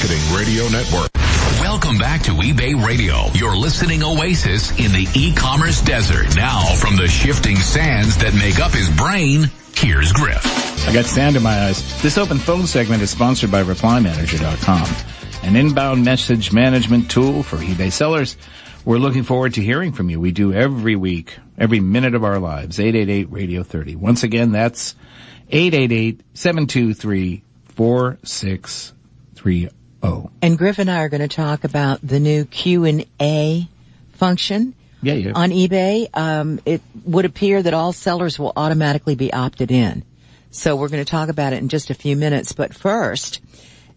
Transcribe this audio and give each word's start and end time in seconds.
Marketing 0.00 0.34
Radio 0.34 0.66
Network. 0.68 1.10
Welcome 1.60 1.98
back 1.98 2.22
to 2.22 2.30
eBay 2.30 2.82
Radio, 2.82 3.26
your 3.34 3.54
listening 3.54 4.02
oasis 4.02 4.70
in 4.78 4.92
the 4.92 5.06
e-commerce 5.14 5.82
desert. 5.82 6.34
Now, 6.34 6.74
from 6.76 6.96
the 6.96 7.06
shifting 7.06 7.56
sands 7.56 8.16
that 8.16 8.32
make 8.32 8.60
up 8.60 8.72
his 8.72 8.88
brain, 8.96 9.50
here's 9.76 10.10
Griff. 10.10 10.40
I 10.88 10.94
got 10.94 11.04
sand 11.04 11.36
in 11.36 11.42
my 11.42 11.66
eyes. 11.66 12.00
This 12.00 12.16
open 12.16 12.38
phone 12.38 12.66
segment 12.66 13.02
is 13.02 13.10
sponsored 13.10 13.50
by 13.50 13.62
ReplyManager.com, 13.62 14.88
an 15.46 15.54
inbound 15.54 16.02
message 16.02 16.50
management 16.50 17.10
tool 17.10 17.42
for 17.42 17.58
eBay 17.58 17.92
sellers. 17.92 18.38
We're 18.86 18.96
looking 18.96 19.24
forward 19.24 19.52
to 19.54 19.62
hearing 19.62 19.92
from 19.92 20.08
you. 20.08 20.18
We 20.18 20.32
do 20.32 20.54
every 20.54 20.96
week, 20.96 21.36
every 21.58 21.80
minute 21.80 22.14
of 22.14 22.24
our 22.24 22.38
lives. 22.38 22.80
888 22.80 23.30
Radio 23.30 23.62
30. 23.62 23.96
Once 23.96 24.22
again, 24.22 24.52
that's 24.52 24.94
888 25.50 26.22
723 26.32 27.42
4630. 27.66 29.79
And 30.42 30.56
Griff 30.56 30.78
and 30.78 30.90
I 30.90 31.00
are 31.00 31.10
going 31.10 31.20
to 31.20 31.28
talk 31.28 31.64
about 31.64 32.00
the 32.02 32.18
new 32.18 32.46
Q 32.46 32.84
and 32.84 33.04
A 33.20 33.68
function. 34.12 34.74
Yeah, 35.02 35.14
yeah. 35.14 35.32
On 35.34 35.50
eBay, 35.50 36.08
um, 36.16 36.60
it 36.64 36.80
would 37.04 37.26
appear 37.26 37.62
that 37.62 37.74
all 37.74 37.92
sellers 37.92 38.38
will 38.38 38.52
automatically 38.56 39.14
be 39.14 39.32
opted 39.32 39.70
in. 39.70 40.02
So 40.50 40.76
we're 40.76 40.88
going 40.88 41.04
to 41.04 41.10
talk 41.10 41.28
about 41.28 41.52
it 41.52 41.56
in 41.56 41.68
just 41.68 41.90
a 41.90 41.94
few 41.94 42.16
minutes. 42.16 42.52
But 42.52 42.74
first, 42.74 43.40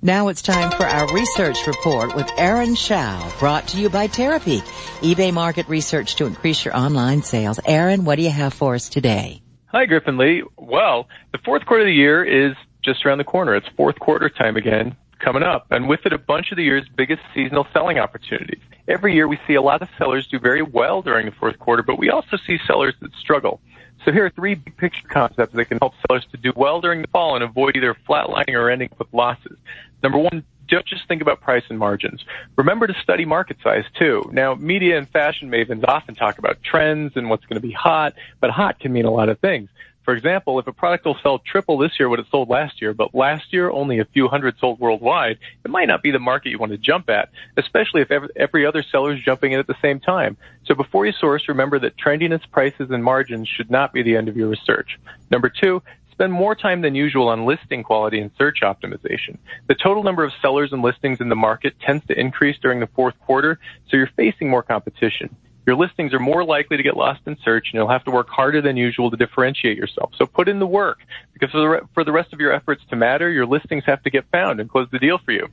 now 0.02 0.28
it's 0.28 0.42
time 0.42 0.72
for 0.72 0.86
our 0.86 1.14
research 1.14 1.66
report 1.66 2.14
with 2.16 2.30
Aron 2.38 2.76
Hsiao, 2.76 3.40
brought 3.40 3.70
to 3.70 3.80
you 3.80 3.90
by 3.90 4.08
Terapeak, 4.08 4.64
eBay 5.02 5.34
market 5.34 5.68
research 5.70 6.16
to 6.18 6.26
increase 6.26 6.66
your 6.66 6.76
online 6.76 7.24
sales. 7.24 7.60
Aaron, 7.66 8.04
what 8.04 8.18
do 8.18 8.24
you 8.24 8.30
have 8.30 8.54
for 8.54 8.76
us 8.76 8.90
today? 8.90 9.42
Hi, 9.68 9.86
Griffin 9.86 10.18
Lee. 10.18 10.44
Well, 10.58 11.08
the 11.32 11.40
fourth 11.40 11.66
quarter 11.66 11.84
of 11.84 11.88
the 11.88 11.94
year 11.94 12.24
is 12.24 12.56
just 12.84 13.06
around 13.06 13.18
the 13.18 13.24
corner. 13.24 13.56
It's 13.56 13.68
fourth 13.78 13.98
quarter 13.98 14.30
time 14.30 14.58
again 14.58 14.98
coming 15.24 15.44
up, 15.44 15.68
and 15.72 15.88
with 15.88 16.06
it, 16.06 16.14
a 16.14 16.18
bunch 16.18 16.52
of 16.52 16.58
the 16.58 16.64
year's 16.64 16.88
biggest 16.96 17.22
seasonal 17.34 17.66
selling 17.74 17.98
opportunities. 17.98 18.62
Every 18.88 19.14
year, 19.14 19.28
we 19.28 19.40
see 19.48 19.54
a 19.54 19.62
lot 19.62 19.82
of 19.82 19.90
sellers 19.98 20.28
do 20.28 20.40
very 20.40 20.62
well 20.62 21.02
during 21.02 21.26
the 21.26 21.32
fourth 21.32 21.58
quarter, 21.60 21.82
but 21.82 21.98
we 21.98 22.10
also 22.10 22.38
see 22.46 22.60
sellers 22.68 22.94
that 23.02 23.14
struggle. 23.14 23.62
So 24.04 24.12
here 24.12 24.26
are 24.26 24.30
three 24.30 24.56
big 24.56 24.76
picture 24.76 25.08
concepts 25.08 25.54
that 25.54 25.66
can 25.66 25.78
help 25.78 25.94
sellers 26.06 26.26
to 26.32 26.38
do 26.38 26.52
well 26.56 26.82
during 26.82 27.02
the 27.02 27.08
fall 27.08 27.36
and 27.36 27.44
avoid 27.44 27.78
either 27.78 27.96
flatlining 28.08 28.54
or 28.54 28.70
ending 28.70 28.90
up 28.92 29.00
with 29.00 29.14
losses. 29.14 29.58
Number 30.02 30.18
one, 30.18 30.44
don't 30.68 30.86
just 30.86 31.08
think 31.08 31.22
about 31.22 31.40
price 31.40 31.64
and 31.70 31.80
margins. 31.80 32.26
Remember 32.58 32.88
to 32.88 32.94
study 33.02 33.24
market 33.24 33.58
size 33.64 33.86
too. 33.98 34.30
Now, 34.34 34.56
media 34.56 34.98
and 34.98 35.08
fashion 35.08 35.50
mavens 35.50 35.86
often 35.88 36.16
talk 36.16 36.38
about 36.38 36.62
trends 36.64 37.14
and 37.16 37.30
what's 37.30 37.46
going 37.46 37.62
to 37.62 37.66
be 37.66 37.74
hot, 37.74 38.14
but 38.42 38.50
hot 38.50 38.80
can 38.80 38.92
mean 38.92 39.06
a 39.06 39.12
lot 39.12 39.30
of 39.30 39.40
things. 39.40 39.70
For 40.04 40.14
example, 40.14 40.60
if 40.60 40.68
a 40.68 40.74
product 40.74 41.06
will 41.06 41.18
sell 41.24 41.40
triple 41.40 41.78
this 41.78 41.98
year 41.98 42.10
what 42.10 42.20
it 42.20 42.26
sold 42.30 42.50
last 42.50 42.82
year, 42.82 42.94
but 42.94 43.16
last 43.16 43.54
year 43.54 43.72
only 43.72 44.00
a 44.00 44.06
few 44.06 44.28
hundred 44.28 44.58
sold 44.60 44.80
worldwide, 44.80 45.40
it 45.64 45.72
might 45.72 45.88
not 45.88 46.04
be 46.04 46.12
the 46.12 46.20
market 46.20 46.50
you 46.50 46.60
want 46.60 46.74
to 46.74 46.78
jump 46.78 47.10
at, 47.10 47.30
especially 47.56 48.02
if 48.02 48.12
every 48.36 48.66
other 48.66 48.84
seller 48.84 49.14
is 49.14 49.24
jumping 49.24 49.54
in 49.54 49.60
at 49.60 49.68
the 49.68 49.78
same 49.82 50.00
time. 50.00 50.36
So 50.66 50.76
before 50.76 51.06
you 51.06 51.14
source, 51.14 51.48
remember 51.48 51.80
that 51.80 51.98
trendiness, 51.98 52.42
prices, 52.52 52.92
and 52.92 53.04
margins 53.04 53.48
should 53.48 53.72
not 53.72 53.94
be 53.94 54.04
the 54.04 54.18
end 54.18 54.28
of 54.28 54.36
your 54.36 54.50
research. 54.50 55.00
Number 55.32 55.50
two, 55.50 55.82
spend 56.12 56.34
more 56.34 56.54
time 56.54 56.82
than 56.82 56.96
usual 56.96 57.30
on 57.30 57.46
listing 57.46 57.82
quality 57.82 58.20
and 58.20 58.30
search 58.38 58.60
optimization. 58.62 59.38
The 59.68 59.76
total 59.76 60.04
number 60.04 60.24
of 60.24 60.34
sellers 60.42 60.74
and 60.74 60.82
listings 60.82 61.22
in 61.22 61.30
the 61.30 61.36
market 61.36 61.80
tends 61.80 62.06
to 62.08 62.20
increase 62.20 62.58
during 62.60 62.82
the 62.82 62.88
fourth 62.88 63.18
quarter, 63.22 63.58
so 63.90 63.98
you're 63.98 64.10
facing 64.16 64.50
more 64.50 64.64
competition 64.64 65.36
your 65.66 65.76
listings 65.76 66.14
are 66.14 66.20
more 66.20 66.44
likely 66.44 66.78
to 66.78 66.84
get 66.84 66.98
lost 66.98 67.22
in 67.26 67.38
search 67.44 67.68
and 67.72 67.76
you'll 67.76 67.90
have 67.90 68.04
to 68.04 68.12
work 68.12 68.30
harder 68.30 68.62
than 68.62 68.78
usual 68.78 69.10
to 69.12 69.18
differentiate 69.18 69.78
yourself. 69.78 70.12
So 70.18 70.26
put 70.26 70.50
in 70.50 70.60
the 70.60 70.68
work 70.68 71.00
because 71.34 71.52
for 71.94 72.04
the, 72.04 72.12
rest 72.12 72.34
of 72.34 72.40
your 72.40 72.52
efforts 72.52 72.84
to 72.90 72.96
matter, 72.96 73.30
your 73.30 73.46
listings 73.46 73.84
have 73.86 74.04
to 74.04 74.10
get 74.10 74.26
found 74.32 74.60
and 74.60 74.70
close 74.70 74.88
the 74.92 75.00
deal 75.00 75.18
for 75.18 75.32
you. 75.32 75.48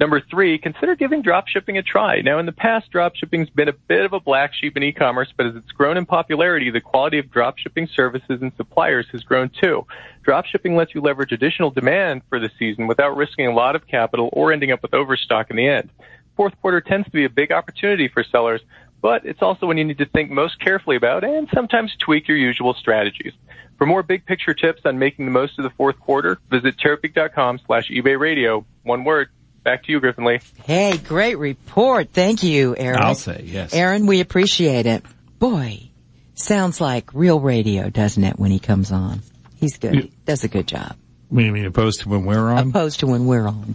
Number 0.00 0.22
three, 0.22 0.56
consider 0.56 0.96
giving 0.96 1.22
dropshipping 1.22 1.76
a 1.76 1.82
try. 1.82 2.22
Now, 2.22 2.38
in 2.38 2.46
the 2.46 2.52
past, 2.52 2.90
dropshipping's 2.90 3.50
been 3.50 3.68
a 3.68 3.74
bit 3.74 4.06
of 4.06 4.14
a 4.14 4.20
black 4.20 4.54
sheep 4.54 4.74
in 4.78 4.82
e-commerce, 4.82 5.30
but 5.36 5.44
as 5.44 5.54
it's 5.56 5.72
grown 5.72 5.98
in 5.98 6.06
popularity, 6.06 6.70
the 6.70 6.80
quality 6.80 7.18
of 7.18 7.26
dropshipping 7.26 7.86
services 7.94 8.40
and 8.40 8.50
suppliers 8.56 9.06
has 9.12 9.22
grown 9.22 9.50
too. 9.50 9.86
Dropshipping 10.26 10.74
lets 10.74 10.94
you 10.94 11.02
leverage 11.02 11.32
additional 11.32 11.70
demand 11.70 12.22
for 12.30 12.40
the 12.40 12.50
season 12.58 12.86
without 12.86 13.14
risking 13.14 13.46
a 13.46 13.52
lot 13.52 13.76
of 13.76 13.86
capital 13.86 14.30
or 14.32 14.54
ending 14.54 14.72
up 14.72 14.80
with 14.80 14.94
overstock 14.94 15.50
in 15.50 15.56
the 15.56 15.68
end. 15.68 15.90
Fourth 16.34 16.58
quarter 16.62 16.80
tends 16.80 17.04
to 17.04 17.12
be 17.12 17.26
a 17.26 17.30
big 17.30 17.52
opportunity 17.52 18.08
for 18.08 18.24
sellers, 18.24 18.62
but 19.00 19.24
it's 19.24 19.42
also 19.42 19.66
when 19.66 19.78
you 19.78 19.84
need 19.84 19.98
to 19.98 20.06
think 20.06 20.30
most 20.30 20.60
carefully 20.60 20.96
about 20.96 21.24
and 21.24 21.48
sometimes 21.54 21.94
tweak 21.98 22.28
your 22.28 22.36
usual 22.36 22.74
strategies. 22.74 23.32
For 23.78 23.86
more 23.86 24.02
big 24.02 24.26
picture 24.26 24.52
tips 24.52 24.82
on 24.84 24.98
making 24.98 25.24
the 25.24 25.30
most 25.30 25.58
of 25.58 25.62
the 25.62 25.70
fourth 25.70 25.98
quarter, 25.98 26.38
visit 26.50 26.76
terapeak.com 26.76 27.60
slash 27.66 27.88
eBay 27.90 28.18
radio. 28.18 28.64
One 28.82 29.04
word. 29.04 29.30
Back 29.62 29.84
to 29.84 29.92
you, 29.92 30.00
Griffin 30.00 30.24
Lee. 30.24 30.40
Hey, 30.64 30.96
great 30.96 31.36
report. 31.36 32.10
Thank 32.12 32.42
you, 32.42 32.74
Aron. 32.76 33.02
I'll 33.02 33.14
say 33.14 33.42
yes. 33.44 33.74
Aron, 33.74 34.06
we 34.06 34.20
appreciate 34.20 34.86
it. 34.86 35.04
Boy, 35.38 35.90
sounds 36.34 36.80
like 36.80 37.12
real 37.12 37.40
radio, 37.40 37.90
doesn't 37.90 38.24
it, 38.24 38.38
when 38.38 38.50
he 38.50 38.58
comes 38.58 38.90
on? 38.90 39.20
He's 39.56 39.76
good. 39.76 39.94
He 39.94 40.12
does 40.24 40.44
a 40.44 40.48
good 40.48 40.66
job. 40.66 40.96
You 41.30 41.52
mean 41.52 41.66
opposed 41.66 42.00
to 42.00 42.08
when 42.08 42.24
we're 42.24 42.50
on? 42.50 42.70
Opposed 42.70 43.00
to 43.00 43.06
when 43.06 43.26
we're 43.26 43.46
on. 43.46 43.74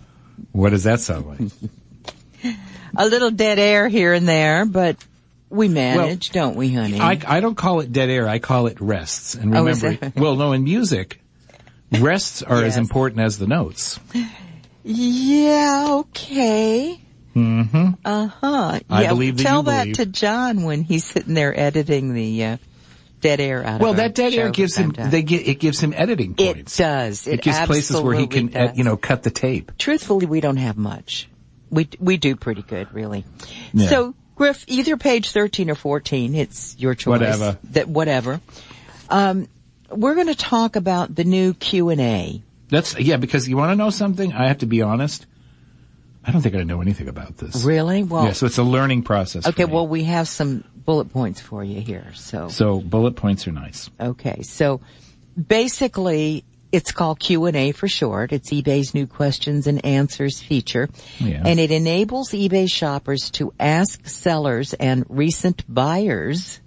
What 0.52 0.72
does 0.72 0.84
that 0.84 1.00
sound 1.00 1.28
like? 2.44 2.56
a 2.98 3.08
little 3.08 3.32
dead 3.32 3.60
air 3.60 3.88
here 3.88 4.14
and 4.14 4.28
there, 4.28 4.66
but 4.66 4.98
we 5.50 5.68
manage, 5.68 6.32
well, 6.34 6.48
don't 6.48 6.56
we, 6.58 6.74
honey? 6.74 7.00
I, 7.00 7.20
I 7.26 7.40
don't 7.40 7.56
call 7.56 7.80
it 7.82 7.92
dead 7.92 8.10
air. 8.10 8.28
I 8.28 8.40
call 8.40 8.68
it 8.68 8.80
rests. 8.82 9.36
And 9.36 9.56
Oh, 9.56 9.64
remember, 9.64 10.12
well, 10.20 10.36
no, 10.36 10.52
in 10.54 10.64
music, 10.64 11.22
rests 11.92 12.42
are 12.44 12.62
Yes. 12.62 12.74
as 12.74 12.78
important 12.78 13.22
as 13.22 13.38
the 13.38 13.48
notes. 13.48 14.00
Yeah, 14.84 15.86
okay. 16.00 17.00
Mm-hmm. 17.36 17.88
Uh 18.06 18.28
huh. 18.28 18.80
I 18.90 19.02
yeah, 19.04 19.10
believe 19.10 19.38
that 19.38 19.44
tell 19.44 19.64
that 19.64 19.84
believe. 19.84 19.96
to 19.98 20.06
John 20.06 20.64
when 20.64 20.84
he's 20.84 21.04
sitting 21.04 21.34
there 21.34 21.58
editing 21.60 22.14
the 22.14 22.44
uh, 22.46 22.58
dead 23.20 23.40
air 23.42 23.64
out. 23.66 23.82
Well, 23.82 23.96
that 23.96 24.16
dead 24.16 24.34
air 24.34 24.52
gives 24.52 24.76
him, 24.78 24.92
time 24.92 24.94
to 24.94 25.02
time. 25.02 25.12
they 25.12 25.22
get, 25.24 25.48
it 25.48 25.60
gives 25.60 25.80
him 25.82 25.94
editing 25.96 26.36
It 26.38 26.68
does. 26.78 27.28
It, 27.28 27.36
It 27.36 27.42
gives 27.42 27.60
places 27.66 28.00
where 28.00 28.16
he 28.16 28.28
can, 28.28 28.74
you 28.76 28.84
know, 28.84 28.96
cut 28.96 29.24
the 29.24 29.32
tape. 29.32 29.74
Truthfully, 29.78 30.26
we 30.28 30.40
don't 30.40 30.58
have 30.58 30.78
much. 30.78 31.28
We 31.70 31.90
we 32.00 32.18
do 32.18 32.36
pretty 32.36 32.62
good, 32.62 32.94
really. 32.94 33.26
Yeah. 33.74 33.90
So, 33.90 34.16
Griff, 34.36 34.66
either 34.68 34.98
page 34.98 35.32
thirteen 35.32 35.70
or 35.70 35.76
fourteen, 35.76 36.36
it's 36.36 36.76
your 36.78 36.94
choice. 36.94 37.12
Whatever. 37.20 37.58
That 37.72 37.88
whatever. 37.88 38.42
Um, 39.10 39.48
we're 39.90 40.16
going 40.16 40.28
to 40.28 40.36
talk 40.36 40.76
about 40.76 41.14
the 41.16 41.24
new 41.24 41.54
Q 41.54 41.90
and 41.90 42.02
A. 42.02 42.42
That's, 42.70 42.98
yeah, 43.00 43.18
because 43.18 43.48
you 43.48 43.56
want 43.56 43.72
to 43.72 43.76
know 43.76 43.92
something? 43.92 44.34
I 44.34 44.48
have 44.48 44.58
to 44.60 44.66
be 44.66 44.82
honest. 44.82 45.26
I 46.26 46.32
don't 46.32 46.42
think 46.42 46.56
I 46.56 46.64
know 46.64 46.82
anything 46.82 47.08
about 47.08 47.38
this. 47.38 47.64
Really? 47.64 48.02
Well, 48.02 48.26
yeah, 48.26 48.32
so 48.32 48.48
it's 48.48 48.58
a 48.58 48.64
learning 48.64 49.04
process. 49.04 49.48
okay. 49.48 49.66
Well, 49.66 49.88
we 49.88 50.06
have 50.06 50.28
some 50.28 50.64
bullet 50.76 51.14
points 51.14 51.40
for 51.40 51.64
you 51.64 51.80
here. 51.80 52.08
So, 52.16 52.50
So 52.50 52.82
bullet 52.82 53.16
points 53.16 53.48
are 53.48 53.52
nice. 53.52 53.92
Okay, 54.00 54.42
so 54.42 54.82
basically, 55.48 56.44
it's 56.72 56.92
called 56.92 57.20
Q 57.20 57.46
and 57.46 57.56
A 57.56 57.72
for 57.72 57.88
short. 57.88 58.32
It's 58.34 58.52
eBay's 58.52 58.94
new 58.94 59.08
questions 59.08 59.68
and 59.68 59.84
answers 59.86 60.42
feature, 60.42 60.90
Yeah. 61.20 61.44
and 61.46 61.60
it 61.60 61.72
enables 61.72 62.30
eBay 62.32 62.70
shoppers 62.70 63.32
to 63.32 63.54
ask 63.60 64.06
sellers 64.08 64.74
and 64.74 65.06
recent 65.10 65.64
buyers 65.74 66.60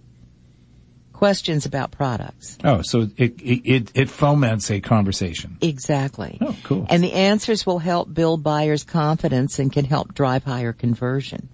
questions 1.13 1.67
about 1.67 1.91
products. 1.91 2.57
Oh, 2.63 2.81
so 2.83 3.09
it, 3.17 3.41
it, 3.43 3.61
it, 3.65 3.91
it 3.95 4.09
foments 4.11 4.71
a 4.71 4.81
conversation. 4.81 5.59
Exactly. 5.61 6.39
Oh, 6.41 6.57
cool. 6.63 6.87
And 6.89 7.03
the 7.03 7.13
answers 7.13 7.67
will 7.67 7.81
help 7.81 8.13
build 8.15 8.45
buyers' 8.45 8.85
confidence 8.85 9.59
and 9.59 9.73
can 9.73 9.85
help 9.85 10.15
drive 10.15 10.45
higher 10.45 10.73
conversion. 10.73 11.49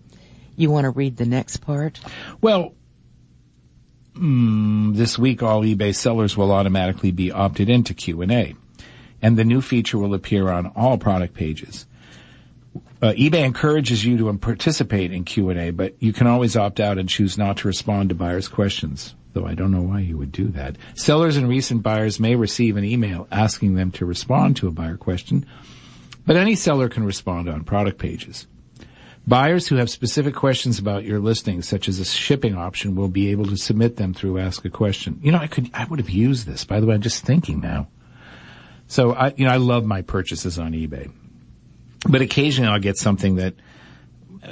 You 0.55 0.71
want 0.71 0.85
to 0.85 0.91
read 0.91 1.17
the 1.17 1.25
next 1.25 1.57
part? 1.59 1.99
Well, 2.43 2.75
mm, 4.15 4.95
this 4.95 5.19
week 5.19 5.43
all 5.43 5.63
eBay 5.63 5.95
sellers 5.95 6.37
will 6.37 6.53
automatically 6.53 7.11
be 7.11 7.31
opted 7.31 7.69
into 7.69 7.95
Q&A, 7.95 8.55
and 9.23 9.37
the 9.37 9.45
new 9.45 9.61
feature 9.61 9.99
will 9.99 10.15
appear 10.15 10.49
on 10.49 10.67
all 10.77 10.99
product 10.99 11.35
pages. 11.35 11.87
Uh, 13.03 13.13
eBay 13.13 13.45
encourages 13.45 14.05
you 14.05 14.17
to 14.17 14.33
participate 14.39 15.13
in 15.13 15.25
Q&A, 15.25 15.71
but 15.71 15.95
you 15.99 16.13
can 16.13 16.27
always 16.27 16.57
opt 16.57 16.81
out 16.81 16.99
and 16.99 17.09
choose 17.09 17.37
not 17.37 17.59
to 17.59 17.69
respond 17.69 18.09
to 18.09 18.15
buyers' 18.15 18.49
questions, 18.49 19.15
though 19.35 19.47
I 19.47 19.55
don't 19.55 19.73
know 19.73 19.83
why 19.83 20.01
you 20.01 20.17
would 20.17 20.33
do 20.33 20.49
that. 20.49 20.77
Sellers 20.95 21.37
and 21.37 21.49
recent 21.49 21.83
buyers 21.83 22.19
may 22.19 22.35
receive 22.35 22.77
an 22.77 22.85
email 22.85 23.29
asking 23.31 23.75
them 23.75 23.91
to 23.93 24.07
respond 24.07 24.57
to 24.57 24.69
a 24.69 24.71
buyer 24.71 24.97
question, 24.97 25.45
but 26.27 26.37
any 26.37 26.55
seller 26.55 26.89
can 26.89 27.05
respond 27.05 27.49
on 27.49 27.65
product 27.65 27.99
pages. 27.99 28.47
Buyers 29.27 29.67
who 29.67 29.77
have 29.77 29.89
specific 29.89 30.35
questions 30.35 30.79
about 30.79 31.05
your 31.05 31.19
listing, 31.19 31.63
such 31.63 31.89
as 31.89 31.99
a 31.99 32.05
shipping 32.05 32.55
option, 32.55 32.95
will 32.95 33.09
be 33.09 33.31
able 33.31 33.47
to 33.47 33.57
submit 33.57 33.97
them 33.97 34.13
through 34.13 34.39
Ask 34.39 34.65
a 34.67 34.71
Question. 34.71 35.19
You 35.23 35.33
know, 35.33 35.39
I 35.39 35.47
could, 35.47 35.71
I 35.73 35.87
would 35.87 35.99
have 35.99 36.11
used 36.11 36.47
this. 36.47 36.65
By 36.65 36.81
the 36.81 36.87
way, 36.87 36.95
I'm 36.95 37.01
just 37.01 37.25
thinking 37.25 37.61
now. 37.61 37.89
So 38.87 39.13
I, 39.13 39.33
you 39.37 39.47
know, 39.47 39.51
I 39.51 39.57
love 39.57 39.87
my 39.87 40.03
purchases 40.03 40.59
on 40.59 40.73
eBay, 40.73 41.11
but 42.07 42.21
occasionally 42.21 42.71
I'll 42.71 42.79
get 42.79 42.99
something 42.99 43.37
that, 43.37 43.55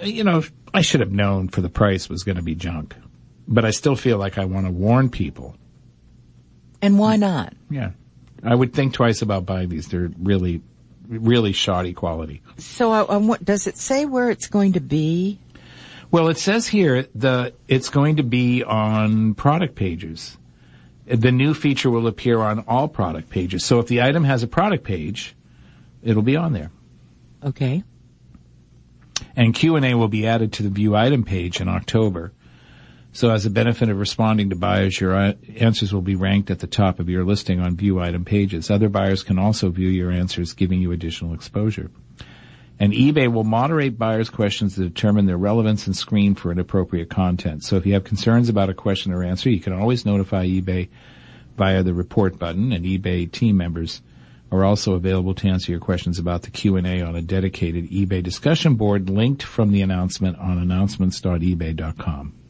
you 0.03 0.25
know, 0.25 0.43
I 0.73 0.81
should 0.81 1.01
have 1.01 1.13
known 1.13 1.49
for 1.49 1.61
the 1.61 1.69
price 1.69 2.09
was 2.09 2.23
going 2.23 2.37
to 2.37 2.43
be 2.43 2.55
junk, 2.55 2.97
but 3.47 3.67
I 3.67 3.73
still 3.73 3.95
feel 3.95 4.17
like 4.17 4.39
I 4.39 4.47
want 4.47 4.65
to 4.65 4.73
warn 4.73 5.11
people. 5.11 5.55
And 6.81 6.99
why 6.99 7.17
not? 7.17 7.53
Yeah. 7.69 7.91
I 8.43 8.55
would 8.55 8.73
think 8.73 8.95
twice 8.95 9.21
about 9.21 9.45
buying 9.45 9.69
these. 9.69 9.89
They're 9.89 10.11
really 10.19 10.63
really 11.19 11.53
shoddy 11.53 11.93
quality. 11.93 12.43
So, 12.59 12.91
I, 12.91 13.03
I 13.03 13.17
want- 13.19 13.45
does 13.45 13.67
it 13.67 13.77
say 13.77 14.05
where 14.05 14.31
it's 14.31 14.47
going 14.47 14.73
to 14.75 14.81
be? 14.81 15.39
Well, 16.11 16.29
it 16.29 16.39
says 16.39 16.69
here 16.69 17.07
the 17.15 17.55
it's 17.69 17.89
going 17.89 18.17
to 18.17 18.23
be 18.23 18.63
on 18.63 19.33
product 19.35 19.75
pages. 19.75 20.37
The 21.07 21.33
new 21.33 21.55
feature 21.55 21.91
will 21.91 22.07
appear 22.07 22.41
on 22.41 22.61
all 22.69 22.87
product 22.87 23.31
pages. 23.31 23.65
So 23.65 23.79
if 23.79 23.87
the 23.87 24.03
item 24.03 24.25
has 24.25 24.43
a 24.43 24.47
product 24.47 24.85
page, 24.85 25.35
it'll 26.03 26.23
be 26.23 26.37
on 26.37 26.53
there. 26.53 26.71
Okay. 27.43 27.83
And 29.35 29.55
Q&A 29.55 29.95
will 29.95 30.09
be 30.09 30.27
added 30.27 30.53
to 30.55 30.63
the 30.63 30.69
view 30.69 30.95
item 30.95 31.25
page 31.25 31.61
in 31.61 31.69
October. 31.69 32.33
So 33.15 33.31
as 33.31 33.45
a 33.45 33.51
benefit 33.51 33.91
of 33.91 33.99
responding 33.99 34.49
to 34.51 34.57
buyers, 34.57 34.99
your 34.99 35.15
uh, 35.15 35.35
answers 35.59 35.93
will 35.93 36.03
be 36.03 36.15
ranked 36.15 36.51
at 36.51 36.61
the 36.61 36.67
top 36.67 36.99
of 36.99 37.11
your 37.11 37.25
listing 37.25 37.61
on 37.61 37.77
view 37.77 38.01
item 38.01 38.25
pages. 38.25 38.71
Other 38.71 38.89
buyers 38.89 39.23
can 39.23 39.39
also 39.39 39.69
view 39.69 39.89
your 39.89 40.11
answers, 40.11 40.55
giving 40.55 40.81
you 40.81 40.93
additional 40.93 41.35
exposure. 41.35 41.91
And 42.81 42.95
eBay 42.95 43.31
will 43.31 43.45
moderate 43.45 43.99
buyers' 43.99 44.31
questions 44.31 44.75
to 44.75 44.81
determine 44.81 45.27
their 45.27 45.37
relevance 45.37 45.87
and 45.87 45.95
screen 45.95 46.35
for 46.35 46.51
inappropriate 46.51 47.11
content. 47.11 47.65
So 47.65 47.77
if 47.77 47.85
you 47.85 47.93
have 47.93 48.05
concerns 48.05 48.49
about 48.49 48.71
a 48.71 48.75
question 48.75 49.13
or 49.13 49.23
answer, 49.23 49.51
you 49.51 49.61
can 49.61 49.75
always 49.75 50.07
notify 50.07 50.47
eBay 50.47 50.89
via 51.59 51.83
the 51.83 51.93
report 51.93 52.39
button 52.39 52.73
and 52.73 52.87
eBay 52.87 53.31
team 53.31 53.59
members 53.59 54.01
are 54.51 54.65
also 54.65 54.95
available 54.95 55.35
to 55.35 55.49
answer 55.49 55.71
your 55.71 55.81
questions 55.81 56.19
about 56.19 56.43
the 56.43 56.51
Q&A 56.51 57.03
on 57.03 57.15
a 57.15 57.23
dedicated 57.23 57.91
eBay 57.91 58.23
discussion 58.23 58.75
board 58.75 59.11
linked 59.11 59.43
from 59.43 59.71
the 59.71 59.83
announcement 59.83 60.39
on 60.39 60.59
announcements.ebay.com. 60.59 62.42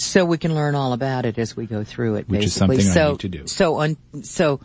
So 0.00 0.24
we 0.24 0.38
can 0.38 0.54
learn 0.54 0.74
all 0.74 0.92
about 0.92 1.26
it 1.26 1.38
as 1.38 1.54
we 1.56 1.66
go 1.66 1.84
through 1.84 2.16
it, 2.16 2.28
Which 2.28 2.44
is 2.44 2.54
basically. 2.58 2.80
something 2.80 2.90
I 2.90 2.94
so, 2.94 3.10
need 3.12 3.20
to 3.20 3.28
do. 3.28 3.46
So 3.46 3.74
on, 3.76 3.96
so 4.22 4.60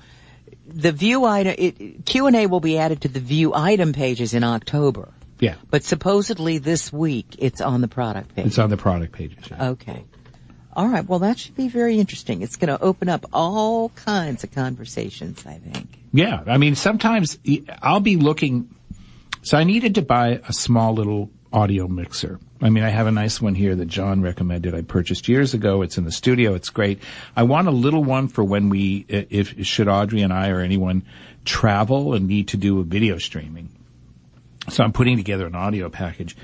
the 0.65 0.91
view 0.91 1.25
item, 1.25 1.55
it, 1.57 2.05
Q&A 2.05 2.47
will 2.47 2.61
be 2.61 2.77
added 2.77 3.01
to 3.01 3.07
the 3.09 3.19
view 3.19 3.53
item 3.53 3.91
pages 3.91 4.33
in 4.33 4.43
October. 4.43 5.13
Yeah. 5.39 5.55
But 5.69 5.83
supposedly 5.83 6.57
this 6.59 6.93
week 6.93 7.35
it's 7.37 7.59
on 7.59 7.81
the 7.81 7.87
product 7.89 8.35
page. 8.35 8.45
It's 8.45 8.59
on 8.59 8.69
the 8.69 8.77
product 8.77 9.11
pages. 9.13 9.43
yeah. 9.51 9.69
Okay. 9.71 10.05
All 10.73 10.87
right. 10.87 11.05
Well, 11.07 11.19
that 11.19 11.39
should 11.39 11.55
be 11.55 11.67
very 11.69 11.99
interesting. 11.99 12.41
It's 12.41 12.55
going 12.57 12.67
to 12.75 12.81
open 12.81 13.07
up 13.09 13.25
all 13.31 13.89
kinds 13.89 14.43
of 14.43 14.51
conversations, 14.51 15.45
I 15.45 15.57
think. 15.57 15.99
Yeah, 16.11 16.43
I 16.47 16.57
mean, 16.57 16.75
sometimes 16.75 17.37
I'll 17.81 17.99
be 17.99 18.15
looking. 18.17 18.73
So 19.41 19.57
I 19.57 19.63
needed 19.63 19.95
to 19.95 20.01
buy 20.01 20.41
a 20.47 20.53
small 20.53 20.93
little 20.93 21.29
audio 21.53 21.87
mixer. 21.87 22.39
I 22.65 22.69
mean, 22.69 22.83
I 22.83 22.89
have 22.89 23.05
a 23.05 23.11
nice 23.11 23.39
one 23.39 23.53
here 23.53 23.75
that 23.75 23.85
John 23.85 24.23
recommended. 24.23 24.73
I 24.73 24.81
purchased 24.81 25.27
years 25.27 25.53
ago. 25.53 25.83
It's 25.83 25.99
in 25.99 26.03
the 26.03 26.11
studio. 26.11 26.55
It's 26.55 26.71
great. 26.71 26.99
I 27.35 27.43
want 27.43 27.67
a 27.67 27.71
little 27.71 28.03
one 28.03 28.27
for 28.27 28.43
when 28.43 28.69
we, 28.69 29.05
if 29.07 29.63
should 29.67 29.87
Audrey 29.87 30.23
and 30.23 30.33
I 30.33 30.49
or 30.49 30.61
anyone 30.61 31.03
travel 31.45 32.15
and 32.15 32.27
need 32.27 32.47
to 32.49 32.57
do 32.57 32.79
a 32.79 32.83
video 32.83 33.19
streaming. 33.19 33.69
So 34.69 34.83
I'm 34.83 34.93
putting 34.93 35.15
together 35.15 35.45
an 35.45 35.53
audio 35.53 35.89
package. 35.89 36.35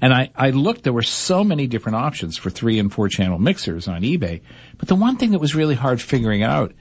And 0.00 0.14
I, 0.14 0.30
I 0.36 0.50
looked, 0.50 0.84
there 0.84 0.92
were 0.92 1.02
so 1.02 1.42
many 1.42 1.66
different 1.66 1.96
options 1.96 2.36
for 2.36 2.50
three 2.50 2.78
and 2.78 2.92
four 2.92 3.08
channel 3.08 3.40
mixers 3.40 3.88
on 3.88 4.02
eBay. 4.02 4.42
But 4.78 4.86
the 4.86 4.94
one 4.94 5.16
thing 5.16 5.32
that 5.32 5.40
was 5.40 5.56
really 5.56 5.74
hard 5.74 6.00
figuring 6.00 6.44
out 6.44 6.72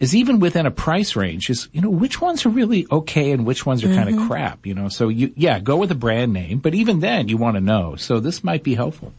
is 0.00 0.14
even 0.14 0.38
within 0.40 0.64
a 0.66 0.70
price 0.70 1.16
range 1.16 1.50
is, 1.50 1.68
you 1.72 1.80
know, 1.80 1.90
which 1.90 2.20
ones 2.20 2.46
are 2.46 2.50
really 2.50 2.86
okay 2.90 3.32
and 3.32 3.44
which 3.44 3.66
ones 3.66 3.82
are 3.84 3.88
kind 3.94 4.08
of 4.08 4.28
crap, 4.28 4.64
you 4.66 4.74
know? 4.74 4.88
So 4.88 5.08
you, 5.08 5.32
yeah, 5.36 5.58
go 5.58 5.76
with 5.76 5.90
a 5.90 5.94
brand 5.96 6.32
name, 6.32 6.58
but 6.60 6.74
even 6.74 7.00
then 7.00 7.28
you 7.28 7.36
want 7.36 7.56
to 7.56 7.60
know. 7.60 7.96
So 7.96 8.20
this 8.20 8.44
might 8.44 8.62
be 8.62 8.74
helpful. 8.74 9.12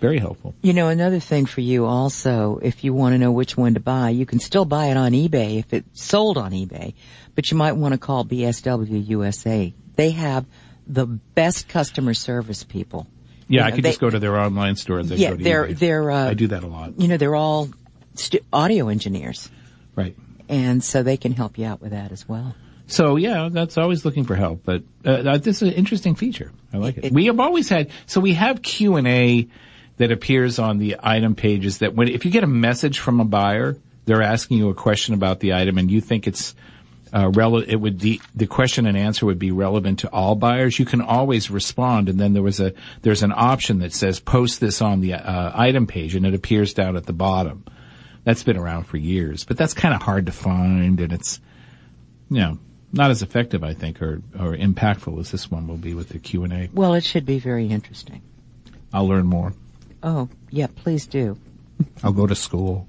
Very 0.00 0.18
helpful. 0.18 0.54
You 0.62 0.72
know, 0.72 0.88
another 0.88 1.20
thing 1.20 1.44
for 1.46 1.60
you 1.60 1.84
also, 1.84 2.58
if 2.62 2.82
you 2.84 2.94
want 2.94 3.12
to 3.12 3.18
know 3.18 3.30
which 3.30 3.56
one 3.56 3.74
to 3.74 3.80
buy, 3.80 4.10
you 4.10 4.24
can 4.26 4.40
still 4.40 4.64
buy 4.64 4.86
it 4.86 4.96
on 4.96 5.12
eBay 5.12 5.58
if 5.58 5.72
it's 5.74 6.02
sold 6.02 6.38
on 6.38 6.52
eBay, 6.52 6.94
but 7.34 7.50
you 7.50 7.56
might 7.56 7.72
want 7.72 7.92
to 7.92 7.98
call 7.98 8.24
BSW 8.24 9.08
USA. 9.08 9.72
They 9.96 10.10
have 10.12 10.46
the 10.86 11.06
best 11.06 11.68
customer 11.68 12.14
service 12.14 12.64
people. 12.64 13.06
Yeah, 13.46 13.60
You 13.60 13.66
I 13.66 13.70
know, 13.70 13.76
could 13.76 13.84
they- 13.84 13.88
just 13.90 14.00
go 14.00 14.10
to 14.10 14.18
their 14.18 14.38
online 14.40 14.74
store 14.76 15.00
and 15.00 15.10
Yeah, 15.10 15.30
go 15.32 15.36
to 15.36 15.44
they're 15.44 15.66
eBay. 15.66 15.78
they're 15.78 16.10
uh, 16.10 16.30
I 16.30 16.34
do 16.34 16.46
that 16.48 16.64
a 16.64 16.66
lot. 16.66 16.98
You 16.98 17.06
know, 17.08 17.16
they're 17.18 17.36
all 17.36 17.68
stu- 18.14 18.40
audio 18.52 18.88
engineers, 18.88 19.50
Right. 20.00 20.16
and 20.48 20.82
so 20.82 21.02
they 21.02 21.16
can 21.16 21.32
help 21.32 21.58
you 21.58 21.66
out 21.66 21.80
with 21.80 21.90
that 21.92 22.10
as 22.12 22.28
well. 22.28 22.54
So 22.86 23.16
yeah, 23.16 23.48
that's 23.52 23.78
always 23.78 24.04
looking 24.04 24.24
for 24.24 24.34
help, 24.34 24.62
but 24.64 24.82
uh, 25.04 25.38
this 25.38 25.62
is 25.62 25.68
an 25.68 25.74
interesting 25.74 26.14
feature. 26.16 26.50
I 26.72 26.78
like 26.78 26.98
it. 26.98 27.04
It- 27.06 27.12
We 27.12 27.26
have 27.26 27.38
always 27.38 27.68
had 27.68 27.90
so 28.06 28.20
we 28.20 28.34
have 28.34 28.62
Q 28.62 28.96
and 28.96 29.06
A 29.06 29.46
that 29.98 30.10
appears 30.10 30.58
on 30.58 30.78
the 30.78 30.96
item 31.02 31.34
pages. 31.34 31.78
That 31.78 31.94
when 31.94 32.08
if 32.08 32.24
you 32.24 32.30
get 32.32 32.42
a 32.42 32.48
message 32.48 32.98
from 32.98 33.20
a 33.20 33.24
buyer, 33.24 33.76
they're 34.06 34.22
asking 34.22 34.58
you 34.58 34.70
a 34.70 34.74
question 34.74 35.14
about 35.14 35.38
the 35.40 35.52
item, 35.54 35.78
and 35.78 35.88
you 35.90 36.00
think 36.00 36.26
it's 36.26 36.54
uh, 37.12 37.26
rele- 37.30 37.66
it 37.68 37.76
would 37.76 38.00
the 38.00 38.20
the 38.34 38.46
question 38.46 38.86
and 38.86 38.96
answer 38.96 39.26
would 39.26 39.38
be 39.38 39.52
relevant 39.52 40.00
to 40.00 40.08
all 40.10 40.34
buyers. 40.34 40.78
You 40.78 40.84
can 40.84 41.00
always 41.00 41.48
respond, 41.50 42.08
and 42.08 42.18
then 42.18 42.32
there 42.32 42.42
was 42.42 42.58
a 42.60 42.72
there's 43.02 43.22
an 43.22 43.32
option 43.36 43.78
that 43.80 43.92
says 43.92 44.18
post 44.20 44.58
this 44.58 44.80
on 44.82 45.00
the 45.00 45.14
uh, 45.14 45.52
item 45.54 45.86
page, 45.86 46.16
and 46.16 46.24
it 46.26 46.34
appears 46.34 46.74
down 46.74 46.96
at 46.96 47.06
the 47.06 47.12
bottom. 47.12 47.64
That's 48.24 48.42
been 48.42 48.56
around 48.56 48.84
for 48.84 48.96
years, 48.96 49.44
but 49.44 49.56
that's 49.56 49.72
kind 49.72 49.94
of 49.94 50.02
hard 50.02 50.26
to 50.26 50.32
find, 50.32 51.00
and 51.00 51.12
it's 51.12 51.40
you 52.30 52.38
know, 52.38 52.58
not 52.92 53.10
as 53.10 53.22
effective, 53.22 53.62
I 53.62 53.74
think, 53.74 54.00
or, 54.00 54.22
or 54.38 54.56
impactful 54.56 55.18
as 55.20 55.30
this 55.30 55.50
one 55.50 55.66
will 55.66 55.76
be 55.76 55.94
with 55.94 56.08
the 56.08 56.18
Q&A. 56.18 56.70
Well, 56.72 56.94
it 56.94 57.04
should 57.04 57.26
be 57.26 57.38
very 57.38 57.66
interesting. 57.66 58.22
I'll 58.92 59.06
learn 59.06 59.26
more. 59.26 59.52
Oh, 60.02 60.28
yeah, 60.50 60.68
please 60.74 61.06
do. 61.06 61.36
I'll 62.02 62.12
go 62.12 62.26
to 62.26 62.34
school. 62.34 62.86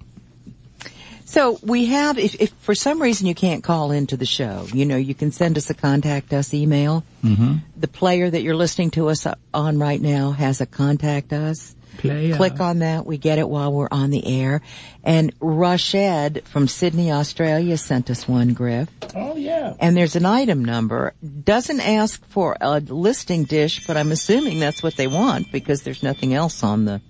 So 1.26 1.60
we 1.64 1.86
have, 1.86 2.18
if, 2.18 2.36
if 2.42 2.52
for 2.60 2.76
some 2.76 3.02
reason 3.02 3.26
you 3.26 3.36
can't 3.36 3.64
call 3.64 3.92
into 3.92 4.18
the 4.18 4.26
show, 4.26 4.68
you 4.74 4.86
know, 4.86 4.98
you 4.98 5.16
can 5.16 5.32
send 5.32 5.58
us 5.58 5.70
a 5.70 5.74
contact 5.74 6.34
us 6.34 6.54
email. 6.54 7.04
Mm-hmm. 7.24 7.58
The 7.78 7.88
player 7.88 8.30
that 8.30 8.42
you're 8.42 8.56
listening 8.56 8.92
to 8.92 9.10
us 9.10 9.26
on 9.54 9.80
right 9.80 10.02
now 10.02 10.32
has 10.32 10.62
a 10.62 10.66
contact 10.66 11.32
us. 11.32 11.74
Player. 11.98 12.36
Click 12.36 12.60
on 12.60 12.80
that. 12.80 13.06
We 13.06 13.18
get 13.18 13.38
it 13.38 13.48
while 13.48 13.72
we're 13.72 13.88
on 13.92 14.10
the 14.10 14.26
air. 14.26 14.62
And 15.04 15.38
Rashed 15.40 16.44
from 16.48 16.68
Sydney, 16.68 17.12
Australia 17.12 17.78
sent 17.78 18.10
us 18.10 18.28
one, 18.28 18.54
Griff. 18.54 18.90
Oh, 19.16 19.36
yeah. 19.36 19.74
And 19.80 19.96
there's 19.96 20.16
an 20.16 20.26
item 20.26 20.64
number. 20.64 21.14
Doesn't 21.44 21.82
ask 21.82 22.24
for 22.28 22.58
a 22.60 22.80
listing 22.80 23.44
dish, 23.44 23.86
but 23.86 23.98
I'm 23.98 24.12
assuming 24.12 24.60
that's 24.60 24.82
what 24.82 24.96
they 24.96 25.08
want 25.08 25.52
because 25.52 25.84
there's 25.84 26.04
nothing 26.04 26.34
else 26.34 26.64
on 26.64 26.86
the, 26.86 27.02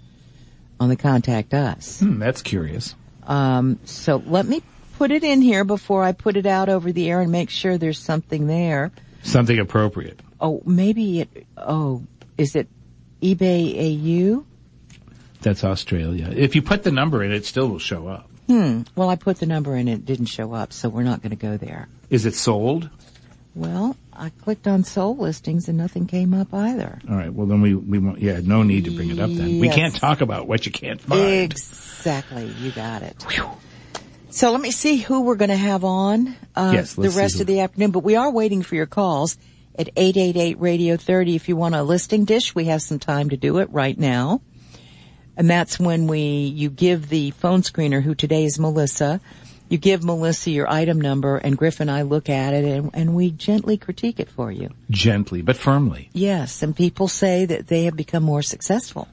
on 0.80 0.90
the 0.90 0.96
contact 0.96 1.54
us. 1.54 2.00
Hmm, 2.00 2.20
that's 2.20 2.42
curious. 2.42 2.96
Um, 3.28 3.80
so 3.86 4.22
let 4.26 4.46
me 4.46 4.64
put 4.98 5.12
it 5.12 5.24
in 5.24 5.42
here 5.42 5.64
before 5.64 6.04
I 6.04 6.12
put 6.12 6.38
it 6.38 6.46
out 6.46 6.70
over 6.70 6.92
the 6.92 7.10
air 7.10 7.22
and 7.22 7.32
make 7.32 7.50
sure 7.50 7.78
there's 7.78 8.00
something 8.00 8.48
there. 8.48 8.92
Something 9.24 9.60
appropriate. 9.60 10.20
Oh, 10.40 10.62
maybe 10.66 11.22
it, 11.22 11.48
oh, 11.58 12.04
is 12.38 12.56
it 12.56 12.68
eBay 13.22 13.78
AU? 13.78 14.46
That's 15.42 15.64
Australia. 15.64 16.32
If 16.36 16.56
you 16.56 16.62
put 16.62 16.84
the 16.84 16.92
number 16.92 17.24
in, 17.24 17.32
it 17.32 17.46
still 17.46 17.68
will 17.68 17.80
show 17.80 18.08
up. 18.08 18.30
Hmm. 18.48 18.82
Well, 18.96 19.10
I 19.10 19.16
put 19.16 19.40
the 19.40 19.46
number 19.46 19.76
in 19.76 19.88
and 19.88 20.00
it 20.00 20.06
didn't 20.06 20.26
show 20.28 20.54
up, 20.54 20.74
so 20.74 20.90
we're 20.90 21.04
not 21.04 21.22
going 21.22 21.30
to 21.32 21.36
go 21.36 21.58
there. 21.58 21.88
Is 22.10 22.26
it 22.26 22.36
sold? 22.36 22.90
Well, 23.56 23.96
I 24.14 24.30
clicked 24.30 24.68
on 24.68 24.84
soul 24.84 25.18
listings 25.18 25.68
and 25.68 25.78
nothing 25.78 26.08
came 26.08 26.34
up 26.34 26.54
either. 26.54 27.00
All 27.10 27.16
right. 27.16 27.34
Well, 27.34 27.48
then 27.48 27.62
we, 27.62 27.76
we 27.76 28.00
won't, 28.00 28.20
yeah, 28.20 28.40
no 28.44 28.64
need 28.64 28.86
to 28.86 28.92
bring 28.92 29.10
it 29.10 29.20
up 29.20 29.30
then. 29.30 29.60
We 29.60 29.68
Yes. 29.68 29.76
can't 29.76 29.96
talk 29.96 30.22
about 30.22 30.48
what 30.48 30.66
you 30.66 30.72
can't 30.72 31.02
find. 31.02 31.22
Exactly, 31.52 32.46
you 32.62 32.72
got 32.72 33.02
it. 33.04 33.26
So 34.30 34.52
let 34.52 34.62
me 34.62 34.72
see 34.72 34.98
who 34.98 35.24
we're 35.24 35.36
going 35.36 35.50
to 35.50 35.58
have 35.58 35.84
on 35.84 36.36
uh, 36.56 36.72
Yes, 36.74 36.94
the 36.94 37.02
let's 37.02 37.14
see 37.16 37.20
rest 37.20 37.36
who- 37.36 37.42
of 37.42 37.48
the 37.48 37.60
afternoon. 37.62 37.92
But 37.92 38.04
we 38.04 38.16
are 38.16 38.32
waiting 38.32 38.62
for 38.64 38.76
your 38.76 38.86
calls 38.86 39.38
at 39.78 39.90
888 39.98 40.60
Radio 40.60 40.96
30. 40.98 41.36
If 41.36 41.50
you 41.50 41.56
want 41.58 41.76
a 41.76 41.84
listing 41.84 42.24
dish, 42.26 42.56
we 42.56 42.66
have 42.66 42.82
some 42.82 43.00
time 43.00 43.30
to 43.32 43.38
do 43.38 43.58
it 43.60 43.70
right 43.72 43.98
now. 43.98 44.42
And 45.42 45.50
that's 45.50 45.80
when 45.80 46.06
we, 46.06 46.20
you 46.20 46.70
give 46.70 47.10
the 47.10 47.32
phone 47.32 47.64
screener, 47.64 48.00
who 48.00 48.14
today 48.14 48.46
is 48.46 48.60
Melissa, 48.60 49.20
you 49.70 49.80
give 49.80 50.04
Melissa 50.04 50.52
your 50.52 50.70
item 50.72 51.02
number 51.02 51.36
and 51.36 51.58
Griff 51.58 51.80
and 51.80 51.90
I 51.90 52.04
look 52.04 52.30
at 52.30 52.54
it 52.54 52.64
and, 52.64 52.92
and 52.94 53.16
we 53.16 53.32
gently 53.32 53.76
critique 53.76 54.20
it 54.20 54.30
for 54.30 54.52
you. 54.52 54.70
Gently, 54.92 55.42
but 55.42 55.58
firmly. 55.58 56.12
Yes, 56.14 56.62
and 56.62 56.76
people 56.76 57.08
say 57.08 57.46
that 57.46 57.66
they 57.66 57.86
have 57.86 57.96
become 57.96 58.22
more 58.22 58.44
successful. 58.44 59.08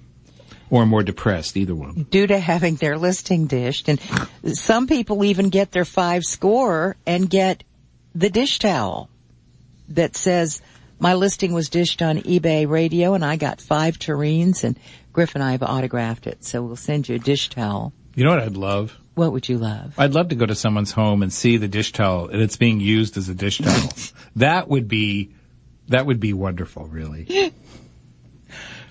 Or 0.69 0.85
more 0.85 1.03
depressed, 1.03 1.57
either 1.57 1.75
one. 1.75 2.07
due 2.11 2.27
to 2.27 2.39
having 2.39 2.75
their 2.75 2.99
listing 2.99 3.47
dished. 3.47 3.89
And 3.89 3.99
some 4.53 4.87
people 4.87 5.25
even 5.25 5.49
get 5.49 5.73
their 5.73 5.87
five 5.87 6.25
score 6.25 6.95
and 7.07 7.31
get 7.31 7.65
the 8.15 8.29
dish 8.29 8.59
towel 8.59 9.09
that 9.89 10.15
says, 10.15 10.61
my 11.01 11.15
listing 11.15 11.55
was 11.55 11.71
dished 11.71 12.03
on 12.03 12.19
eBay 12.19 12.69
radio 12.69 13.15
and 13.15 13.25
I 13.25 13.37
got 13.37 13.63
five 13.63 13.99
tureens 13.99 14.65
and 14.65 14.79
Griff 15.19 15.35
and 15.35 15.43
I 15.43 15.51
have 15.51 15.65
autographed 15.65 16.29
it. 16.29 16.45
So 16.45 16.63
we'll 16.63 16.77
send 16.77 17.09
you 17.09 17.17
a 17.17 17.19
dish 17.19 17.49
towel. 17.49 17.93
You 18.15 18.23
know 18.23 18.31
what 18.31 18.39
I'd 18.39 18.57
love? 18.57 18.97
What 19.17 19.33
would 19.33 19.49
you 19.49 19.59
love? 19.59 19.95
I'd 19.99 20.15
love 20.15 20.29
to 20.29 20.37
go 20.37 20.47
to 20.47 20.55
someone's 20.55 20.93
home 20.93 21.25
and 21.25 21.33
see 21.33 21.57
the 21.57 21.67
dish 21.67 21.91
towel 21.91 22.29
and 22.29 22.41
it's 22.41 22.57
being 22.57 22.79
used 22.79 23.17
as 23.17 23.29
a 23.29 23.35
dish 23.35 23.59
towel. 23.65 23.89
that 24.37 24.69
would 24.69 24.87
be, 24.87 25.35
that 25.89 26.07
would 26.07 26.21
be 26.21 26.33
wonderful, 26.35 26.87
really. 26.87 27.53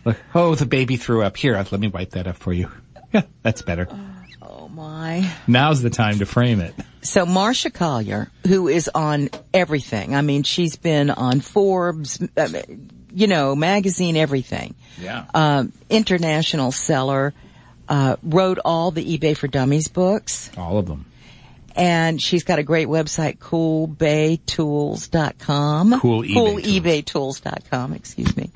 Like, 0.05 0.17
oh, 0.33 0.55
the 0.55 0.65
baby 0.65 0.95
threw 0.95 1.21
up. 1.21 1.35
Here, 1.35 1.55
let 1.55 1.79
me 1.81 1.89
wipe 1.89 2.11
that 2.11 2.27
up 2.27 2.37
for 2.37 2.53
you. 2.53 2.71
Yeah, 3.11 3.23
that's 3.41 3.61
better. 3.61 3.89
Oh, 3.91 4.23
oh 4.41 4.67
my. 4.69 5.29
Now's 5.47 5.81
the 5.81 5.89
time 5.89 6.19
to 6.19 6.25
frame 6.25 6.61
it. 6.61 6.73
So 7.01 7.25
Marsha 7.25 7.73
Collier, 7.73 8.29
who 8.45 8.69
is 8.69 8.89
on 8.93 9.29
everything. 9.53 10.15
I 10.15 10.21
mean, 10.21 10.43
she's 10.43 10.77
been 10.77 11.09
on 11.09 11.41
Forbes, 11.41 12.19
you 13.17 13.25
know, 13.27 13.55
magazine, 13.55 14.15
everything. 14.15 14.75
Yeah. 15.01 15.25
Um, 15.33 15.73
international 15.89 16.71
seller, 16.71 17.33
uh, 17.89 18.17
wrote 18.21 18.59
all 18.63 18.91
the 18.91 19.17
eBay 19.17 19.35
for 19.35 19.47
Dummies 19.47 19.87
books. 19.87 20.51
All 20.57 20.77
of 20.77 20.85
them. 20.85 21.05
And 21.75 22.21
she's 22.21 22.43
got 22.43 22.59
a 22.59 22.63
great 22.63 22.87
website, 22.87 23.39
coolbaytools.com. 23.39 25.99
Cool 25.99 26.21
eBay 26.23 27.03
Tools. 27.05 27.39
CoolEbayTools.com, 27.41 27.93
excuse 27.93 28.35
me. 28.37 28.51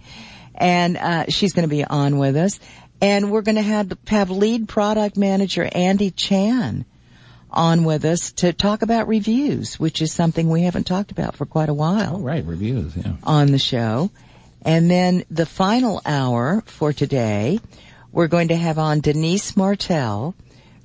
And, 0.55 0.97
uh, 0.97 1.25
she's 1.29 1.53
going 1.53 1.67
to 1.67 1.75
be 1.75 1.83
on 1.83 2.17
with 2.17 2.35
us. 2.35 2.59
And 3.01 3.31
we're 3.31 3.41
going 3.41 3.55
to 3.55 3.61
have, 3.63 3.91
have 4.07 4.29
lead 4.29 4.67
product 4.67 5.17
manager 5.17 5.67
Andy 5.71 6.11
Chan 6.11 6.85
on 7.49 7.83
with 7.83 8.05
us 8.05 8.31
to 8.33 8.53
talk 8.53 8.81
about 8.83 9.07
reviews, 9.07 9.79
which 9.79 10.01
is 10.01 10.13
something 10.13 10.49
we 10.49 10.61
haven't 10.63 10.85
talked 10.85 11.11
about 11.11 11.35
for 11.35 11.45
quite 11.45 11.69
a 11.69 11.73
while 11.73 12.17
Oh, 12.17 12.19
right. 12.19 12.45
Reviews. 12.45 12.95
Yeah. 12.95 13.13
on 13.23 13.47
the 13.51 13.59
show. 13.59 14.11
And 14.63 14.89
then 14.89 15.23
the 15.31 15.45
final 15.45 16.01
hour 16.05 16.63
for 16.65 16.93
today, 16.93 17.59
we're 18.11 18.27
going 18.27 18.49
to 18.49 18.55
have 18.55 18.77
on 18.77 18.99
Denise 18.99 19.57
Martell, 19.57 20.35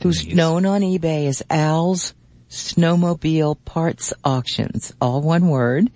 who's 0.03 0.23
Denise. 0.23 0.37
known 0.37 0.67
on 0.67 0.81
eBay 0.81 1.27
as 1.27 1.43
Al's 1.51 2.15
Snowmobile 2.49 3.59
Parts 3.65 4.13
Auctions. 4.25 4.95
All 5.01 5.21
one 5.21 5.49
word. 5.49 5.91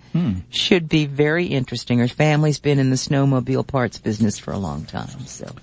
Should 0.49 0.89
be 0.89 1.05
very 1.05 1.47
interesting. 1.47 1.99
Her 1.99 2.07
family's 2.07 2.59
been 2.59 2.77
in 2.77 2.89
the 2.89 2.97
snowmobile 2.97 3.65
parts 3.65 3.97
business 3.97 4.37
for 4.37 4.51
a 4.51 4.57
long 4.57 4.85
time, 4.85 5.25
so, 5.25 5.55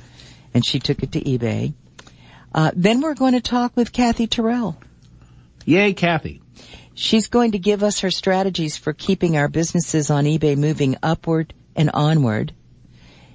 and 0.55 0.65
she 0.65 0.79
took 0.79 1.03
it 1.03 1.13
to 1.13 1.21
eBay. 1.21 1.75
Uh, 2.55 2.71
then 2.75 3.01
we're 3.03 3.15
going 3.15 3.35
to 3.35 3.41
talk 3.41 3.77
with 3.77 3.93
Kathy 3.93 4.27
Terrell. 4.27 4.81
Yay, 5.67 5.93
Kathy. 5.93 6.41
She's 6.95 7.29
going 7.29 7.53
to 7.53 7.59
give 7.59 7.83
us 7.83 8.01
her 8.01 8.11
strategies 8.11 8.77
for 8.77 8.93
keeping 8.93 9.37
our 9.37 9.49
businesses 9.49 10.11
on 10.11 10.25
eBay 10.25 10.57
moving 10.57 10.97
upward 11.03 11.53
and 11.79 11.91
onward. 11.95 12.53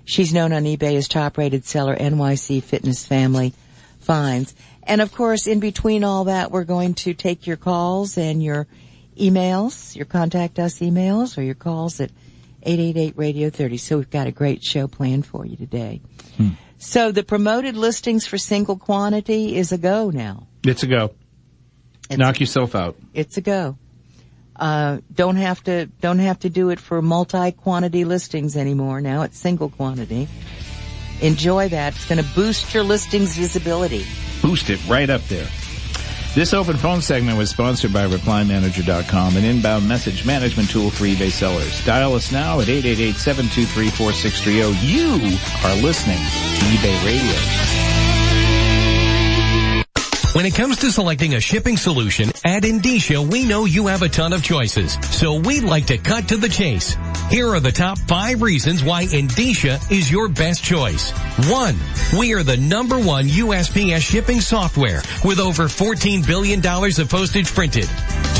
She's 0.06 0.34
known 0.34 0.52
on 0.52 0.64
eBay 0.66 0.98
as 0.98 1.08
top 1.08 1.38
rated 1.38 1.66
seller 1.66 1.96
NYC 1.96 2.62
Fitness 2.62 3.06
Family 3.08 3.54
Finds. 4.02 4.54
And 4.84 5.00
of 5.02 5.14
course, 5.14 5.48
in 5.48 5.62
between 5.62 6.04
all 6.04 6.26
that, 6.26 6.52
we're 6.52 6.66
going 6.66 6.94
to 6.96 7.14
take 7.14 7.48
your 7.48 7.56
calls 7.56 8.18
and 8.18 8.44
your 8.44 8.68
emails, 9.18 9.96
your 9.96 10.06
contact 10.06 10.60
us 10.60 10.80
emails 10.80 11.38
or 11.38 11.42
your 11.42 11.56
calls 11.56 12.02
at 12.02 12.12
888 12.64 13.18
Radio 13.18 13.50
30. 13.50 13.78
So 13.78 13.98
we've 13.98 14.10
got 14.10 14.28
a 14.28 14.32
great 14.32 14.62
show 14.62 14.88
planned 14.90 15.26
for 15.26 15.46
you 15.46 15.56
today. 15.56 16.02
Hmm. 16.36 16.50
So 16.78 17.14
the 17.14 17.24
promoted 17.24 17.78
listings 17.78 18.28
for 18.28 18.38
single 18.38 18.78
quantity 18.78 19.56
is 19.56 19.72
a 19.72 19.78
go 19.78 20.10
now. 20.10 20.48
It's 20.66 20.84
a 20.84 20.88
go. 20.88 21.14
It's 22.10 22.18
Knock 22.18 22.42
yourself 22.42 22.76
out. 22.76 22.98
it's 23.14 23.38
a 23.38 23.42
go. 23.42 23.78
Uh, 24.55 25.00
don't 25.13 25.38
have 25.38 25.63
to, 25.63 25.88
don't 26.01 26.19
have 26.19 26.39
to 26.39 26.50
do 26.50 26.69
it 26.69 26.79
for 26.79 27.01
multi-quantity 27.01 28.05
listings 28.05 28.55
anymore. 28.55 29.01
Now 29.01 29.24
it's 29.24 29.38
single 29.38 29.69
quantity. 29.69 30.27
Enjoy 31.22 31.69
that. 31.69 31.95
It's 31.95 32.07
going 32.07 32.24
to 32.24 32.29
boost 32.36 32.74
your 32.74 32.83
listings 32.83 33.36
visibility. 33.36 34.05
Boost 34.41 34.69
it 34.69 34.86
right 34.88 35.10
up 35.10 35.22
there. 35.24 35.48
This 36.36 36.53
open 36.53 36.77
phone 36.77 37.01
segment 37.01 37.38
was 37.38 37.50
sponsored 37.51 37.93
by 37.93 38.07
ReplyManager.com, 38.07 39.38
an 39.38 39.45
inbound 39.45 39.88
message 39.88 40.25
management 40.25 40.72
tool 40.72 40.89
for 40.89 41.03
eBay 41.03 41.29
sellers. 41.29 41.86
Dial 41.86 42.15
us 42.15 42.31
now 42.31 42.60
at 42.60 42.65
888-723-4630. 42.67 44.75
You 44.81 45.38
are 45.63 45.75
listening 45.83 46.17
to 46.17 46.65
eBay 46.74 47.05
Radio. 47.05 47.83
When 50.34 50.48
it 50.48 50.56
comes 50.56 50.78
to 50.78 50.92
selecting 50.92 51.36
a 51.36 51.40
shipping 51.40 51.78
solution, 51.78 52.30
at 52.44 52.63
Endicia, 52.63 53.24
we 53.24 53.46
know 53.46 53.66
you 53.66 53.86
have 53.86 54.02
a 54.02 54.10
ton 54.10 54.34
of 54.34 54.42
choices. 54.42 54.94
So 55.12 55.36
we'd 55.36 55.63
like 55.63 55.86
to 55.88 56.00
cut 56.00 56.30
to 56.30 56.38
the 56.38 56.50
chase. 56.50 56.98
Here 57.30 57.54
are 57.54 57.60
the 57.60 57.72
top 57.72 58.00
five 58.00 58.42
reasons 58.42 58.84
why 58.84 59.06
Endicia 59.06 59.80
is 59.92 60.12
your 60.12 60.28
best 60.28 60.63
choice. 60.63 61.12
One, 61.52 61.75
we 62.18 62.34
are 62.34 62.42
the 62.42 62.58
number 62.58 62.98
one 62.98 63.28
USPS 63.28 64.02
shipping 64.02 64.42
software 64.42 65.04
with 65.24 65.40
over 65.40 65.66
$14 65.66 66.25
billion 66.25 66.66
of 66.66 67.10
postage 67.12 67.54
printed. 67.54 67.88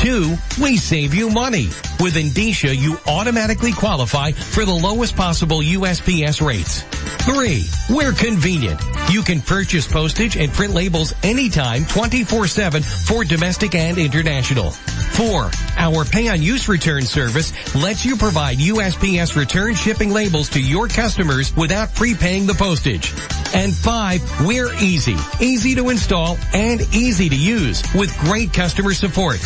Two, 0.04 0.36
we 0.60 0.76
save 0.76 1.14
you 1.14 1.30
money. 1.30 1.68
With 1.98 2.16
Endicia, 2.16 2.76
you 2.76 2.98
automatically 3.06 3.72
qualify 3.72 4.32
for 4.32 4.66
the 4.66 4.74
lowest 4.74 5.16
possible 5.16 5.60
USPS 5.60 6.46
rates. 6.46 6.82
Three, 7.24 7.64
we're 7.88 8.12
convenient. 8.12 8.78
You 9.08 9.22
can 9.22 9.40
purchase 9.40 9.90
postage 9.90 10.36
and 10.36 10.52
print 10.52 10.74
labels 10.74 11.14
anytime 11.22 11.84
24-7 11.84 12.84
for 13.06 13.24
domestic 13.24 13.74
and 13.74 13.96
international. 13.96 14.72
Four, 14.72 15.50
our 15.78 16.04
pay-on-use 16.04 16.68
return 16.68 17.06
service 17.06 17.52
lets 17.74 18.04
you 18.04 18.16
provide 18.16 18.58
USPS 18.58 19.36
return 19.36 19.74
shipping 19.74 20.10
labels 20.10 20.50
to 20.50 20.60
your 20.60 20.86
customers 20.86 21.56
without 21.56 21.94
prepaying 21.94 22.44
the 22.44 22.52
postage. 22.52 23.14
And 23.54 23.72
five, 23.72 24.20
we're 24.44 24.74
easy. 24.82 25.16
Easy 25.40 25.74
to 25.76 25.88
install 25.88 26.36
and 26.52 26.82
easy 26.92 27.30
to 27.30 27.36
use 27.36 27.82
with 27.94 28.14
great 28.18 28.52
customer 28.52 28.92
support. 28.92 29.40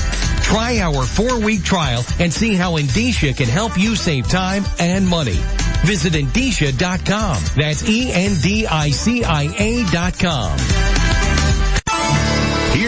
Try 0.49 0.78
our 0.81 1.05
four-week 1.05 1.62
trial 1.62 2.02
and 2.19 2.33
see 2.33 2.55
how 2.55 2.78
Endicia 2.78 3.37
can 3.37 3.49
help 3.49 3.76
you 3.76 3.95
save 3.95 4.28
time 4.28 4.64
and 4.78 5.07
money. 5.07 5.38
Visit 5.85 6.14
Endicia.com. 6.14 7.43
That's 7.55 7.87
E-N-D-I-C-I-A 7.87 9.85
dot 9.93 10.19
com. 10.19 10.98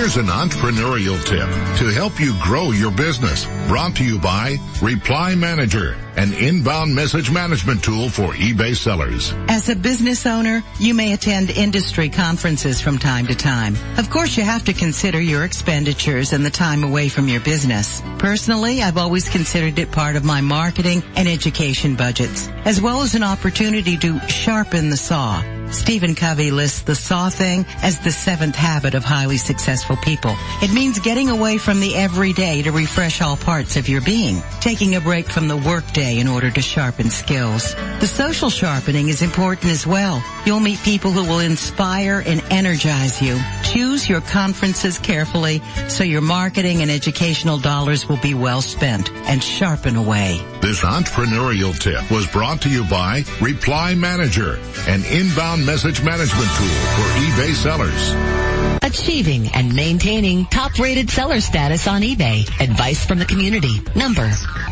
Here's 0.00 0.16
an 0.16 0.28
entrepreneurial 0.28 1.22
tip 1.26 1.46
to 1.78 1.92
help 1.92 2.18
you 2.18 2.34
grow 2.42 2.70
your 2.70 2.90
business. 2.90 3.44
Brought 3.68 3.96
to 3.96 4.02
you 4.02 4.18
by 4.18 4.56
Reply 4.80 5.34
Manager, 5.34 5.94
an 6.16 6.32
inbound 6.32 6.94
message 6.94 7.30
management 7.30 7.84
tool 7.84 8.08
for 8.08 8.32
eBay 8.32 8.74
sellers. 8.74 9.34
As 9.48 9.68
a 9.68 9.76
business 9.76 10.24
owner, 10.24 10.62
you 10.78 10.94
may 10.94 11.12
attend 11.12 11.50
industry 11.50 12.08
conferences 12.08 12.80
from 12.80 12.98
time 12.98 13.26
to 13.26 13.34
time. 13.34 13.76
Of 13.98 14.08
course, 14.08 14.38
you 14.38 14.42
have 14.42 14.64
to 14.64 14.72
consider 14.72 15.20
your 15.20 15.44
expenditures 15.44 16.32
and 16.32 16.46
the 16.46 16.50
time 16.50 16.82
away 16.82 17.10
from 17.10 17.28
your 17.28 17.40
business. 17.40 18.00
Personally, 18.18 18.82
I've 18.82 18.96
always 18.96 19.28
considered 19.28 19.78
it 19.78 19.92
part 19.92 20.16
of 20.16 20.24
my 20.24 20.40
marketing 20.40 21.02
and 21.14 21.28
education 21.28 21.94
budgets, 21.94 22.48
as 22.64 22.80
well 22.80 23.02
as 23.02 23.14
an 23.14 23.22
opportunity 23.22 23.98
to 23.98 24.18
sharpen 24.28 24.88
the 24.88 24.96
saw. 24.96 25.42
Stephen 25.72 26.14
Covey 26.14 26.50
lists 26.50 26.82
the 26.82 26.94
saw 26.94 27.30
thing 27.30 27.64
as 27.82 28.00
the 28.00 28.10
seventh 28.10 28.56
habit 28.56 28.94
of 28.94 29.04
highly 29.04 29.36
successful 29.36 29.96
people. 29.96 30.34
It 30.62 30.72
means 30.72 30.98
getting 30.98 31.30
away 31.30 31.58
from 31.58 31.80
the 31.80 31.94
everyday 31.96 32.62
to 32.62 32.72
refresh 32.72 33.20
all 33.20 33.36
parts 33.36 33.76
of 33.76 33.88
your 33.88 34.00
being, 34.00 34.42
taking 34.60 34.96
a 34.96 35.00
break 35.00 35.26
from 35.26 35.48
the 35.48 35.56
workday 35.56 36.18
in 36.18 36.28
order 36.28 36.50
to 36.50 36.60
sharpen 36.60 37.10
skills. 37.10 37.74
The 38.00 38.06
social 38.06 38.50
sharpening 38.50 39.08
is 39.08 39.22
important 39.22 39.72
as 39.72 39.86
well. 39.86 40.22
You'll 40.44 40.60
meet 40.60 40.80
people 40.80 41.12
who 41.12 41.24
will 41.24 41.40
inspire 41.40 42.22
and 42.24 42.42
energize 42.50 43.22
you. 43.22 43.38
Choose 43.72 44.08
your 44.08 44.20
conferences 44.20 44.98
carefully 44.98 45.62
so 45.88 46.02
your 46.02 46.22
marketing 46.22 46.82
and 46.82 46.90
educational 46.90 47.56
dollars 47.56 48.08
will 48.08 48.16
be 48.16 48.34
well 48.34 48.60
spent 48.62 49.12
and 49.28 49.40
sharpen 49.42 49.94
away. 49.94 50.40
This 50.60 50.80
entrepreneurial 50.80 51.78
tip 51.78 52.10
was 52.10 52.26
brought 52.26 52.60
to 52.62 52.68
you 52.68 52.84
by 52.84 53.22
Reply 53.40 53.94
Manager, 53.94 54.58
an 54.88 55.04
inbound 55.04 55.64
message 55.64 56.02
management 56.02 56.50
tool 56.56 56.66
for 56.96 57.06
eBay 57.22 57.54
sellers. 57.54 58.80
Achieving 58.82 59.46
and 59.54 59.72
maintaining 59.72 60.46
top 60.46 60.76
rated 60.78 61.08
seller 61.08 61.40
status 61.40 61.86
on 61.86 62.02
eBay. 62.02 62.48
Advice 62.60 63.06
from 63.06 63.18
the 63.20 63.26
community. 63.26 63.80
Number 63.94 64.28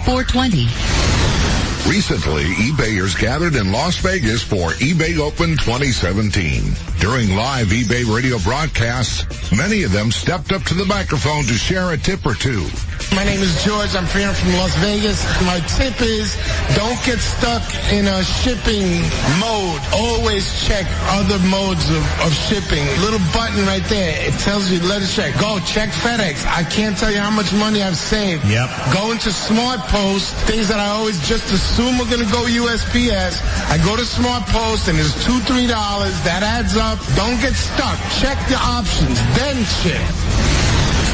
420. 0.07 1.48
Recently, 1.89 2.45
eBayers 2.45 3.19
gathered 3.19 3.57
in 3.57 3.73
Las 3.73 3.97
Vegas 3.97 4.43
for 4.43 4.73
eBay 4.77 5.19
Open 5.19 5.57
2017. 5.57 6.63
During 7.01 7.35
live 7.35 7.69
eBay 7.69 8.05
radio 8.05 8.39
broadcasts, 8.41 9.25
many 9.57 9.85
of 9.85 9.93
them 9.93 10.11
stepped 10.11 10.53
up 10.53 10.63
to 10.65 10.75
the 10.75 10.85
microphone 10.85 11.45
to 11.45 11.55
share 11.55 11.93
a 11.93 11.97
tip 11.97 12.27
or 12.27 12.35
two. 12.35 12.69
My 13.17 13.25
name 13.25 13.41
is 13.41 13.65
George. 13.65 13.97
I'm 13.97 14.05
here 14.13 14.35
from 14.35 14.53
Las 14.61 14.77
Vegas. 14.85 15.25
My 15.49 15.61
tip 15.65 15.97
is 16.03 16.37
don't 16.77 17.01
get 17.07 17.19
stuck 17.19 17.65
in 17.91 18.07
a 18.07 18.23
shipping 18.23 19.01
mode. 19.41 19.81
Always 19.97 20.45
check 20.69 20.85
other 21.17 21.39
modes 21.49 21.89
of, 21.89 22.05
of 22.21 22.35
shipping. 22.35 22.85
Little 23.01 23.23
button 23.33 23.65
right 23.65 23.85
there. 23.89 24.29
It 24.29 24.35
tells 24.41 24.71
you 24.71 24.79
let 24.81 25.01
it 25.01 25.09
check. 25.09 25.33
Go 25.41 25.59
check 25.65 25.89
FedEx. 25.89 26.45
I 26.45 26.65
can't 26.65 26.99
tell 26.99 27.11
you 27.11 27.19
how 27.19 27.31
much 27.31 27.51
money 27.55 27.81
I've 27.81 27.97
saved. 27.97 28.45
Yep. 28.45 28.69
Go 28.93 29.13
into 29.13 29.33
Smart 29.33 29.81
Post. 29.89 30.35
Things 30.45 30.69
that 30.69 30.79
I 30.79 30.89
always 30.89 31.17
just 31.27 31.51
assume 31.51 31.78
are 31.79 32.11
going 32.11 32.25
to 32.25 32.33
go 32.33 32.43
USPS. 32.43 33.39
I 33.71 33.79
go 33.85 33.97
to 33.97 34.05
Smart 34.05 34.45
Post 34.47 34.89
and 34.89 34.99
it's 34.99 35.15
two, 35.25 35.39
three 35.41 35.67
dollars. 35.69 36.13
That 36.25 36.43
adds 36.43 36.77
up. 36.77 36.99
Don't 37.15 37.41
get 37.41 37.55
stuck. 37.55 37.97
Check 38.19 38.37
the 38.49 38.59
options. 38.59 39.15
Then 39.39 39.63
ship. 39.63 40.03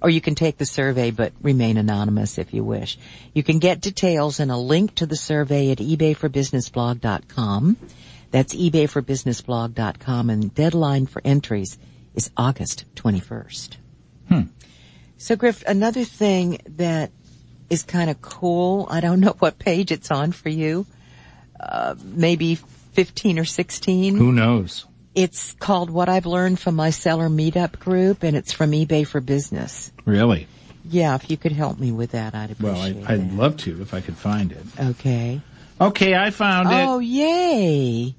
Or 0.00 0.10
you 0.10 0.20
can 0.20 0.34
take 0.34 0.58
the 0.58 0.66
survey 0.66 1.10
but 1.10 1.32
remain 1.40 1.76
anonymous 1.76 2.38
if 2.38 2.52
you 2.54 2.64
wish. 2.64 2.98
You 3.34 3.42
can 3.42 3.58
get 3.58 3.80
details 3.80 4.40
and 4.40 4.50
a 4.50 4.56
link 4.56 4.94
to 4.96 5.06
the 5.06 5.16
survey 5.16 5.70
at 5.70 5.78
ebayforbusinessblog.com. 5.78 7.76
That's 8.36 8.54
ebayforbusinessblog.com 8.54 10.28
and 10.28 10.54
deadline 10.54 11.06
for 11.06 11.22
entries 11.24 11.78
is 12.14 12.30
August 12.36 12.84
21st. 12.94 13.76
Hmm. 14.28 14.40
So 15.16 15.36
Griff, 15.36 15.64
another 15.66 16.04
thing 16.04 16.60
that 16.76 17.12
is 17.70 17.82
kind 17.84 18.10
of 18.10 18.20
cool, 18.20 18.88
I 18.90 19.00
don't 19.00 19.20
know 19.20 19.34
what 19.38 19.58
page 19.58 19.90
it's 19.90 20.10
on 20.10 20.32
for 20.32 20.50
you, 20.50 20.84
uh, 21.58 21.94
maybe 22.04 22.56
15 22.56 23.38
or 23.38 23.46
16. 23.46 24.18
Who 24.18 24.32
knows? 24.32 24.84
It's 25.14 25.52
called 25.52 25.88
What 25.88 26.10
I've 26.10 26.26
Learned 26.26 26.60
from 26.60 26.74
My 26.74 26.90
Seller 26.90 27.30
Meetup 27.30 27.78
group 27.78 28.22
and 28.22 28.36
it's 28.36 28.52
from 28.52 28.72
eBay 28.72 29.06
for 29.06 29.22
Business. 29.22 29.90
Really? 30.04 30.46
Yeah, 30.84 31.14
if 31.14 31.30
you 31.30 31.38
could 31.38 31.52
help 31.52 31.78
me 31.78 31.90
with 31.90 32.10
that, 32.10 32.34
I'd 32.34 32.50
appreciate 32.50 32.96
it. 32.96 32.96
Well, 32.96 33.06
I, 33.08 33.14
I'd, 33.14 33.32
love 33.32 33.56
to 33.60 33.80
if 33.80 33.94
I 33.94 34.02
could 34.02 34.18
find 34.18 34.52
it. 34.52 34.58
it. 34.78 34.84
Okay. 34.90 35.40
Okay, 35.80 36.14
I 36.14 36.30
found 36.30 36.68
it. 36.68 36.74
Oh, 36.74 36.98
Yay. 36.98 38.14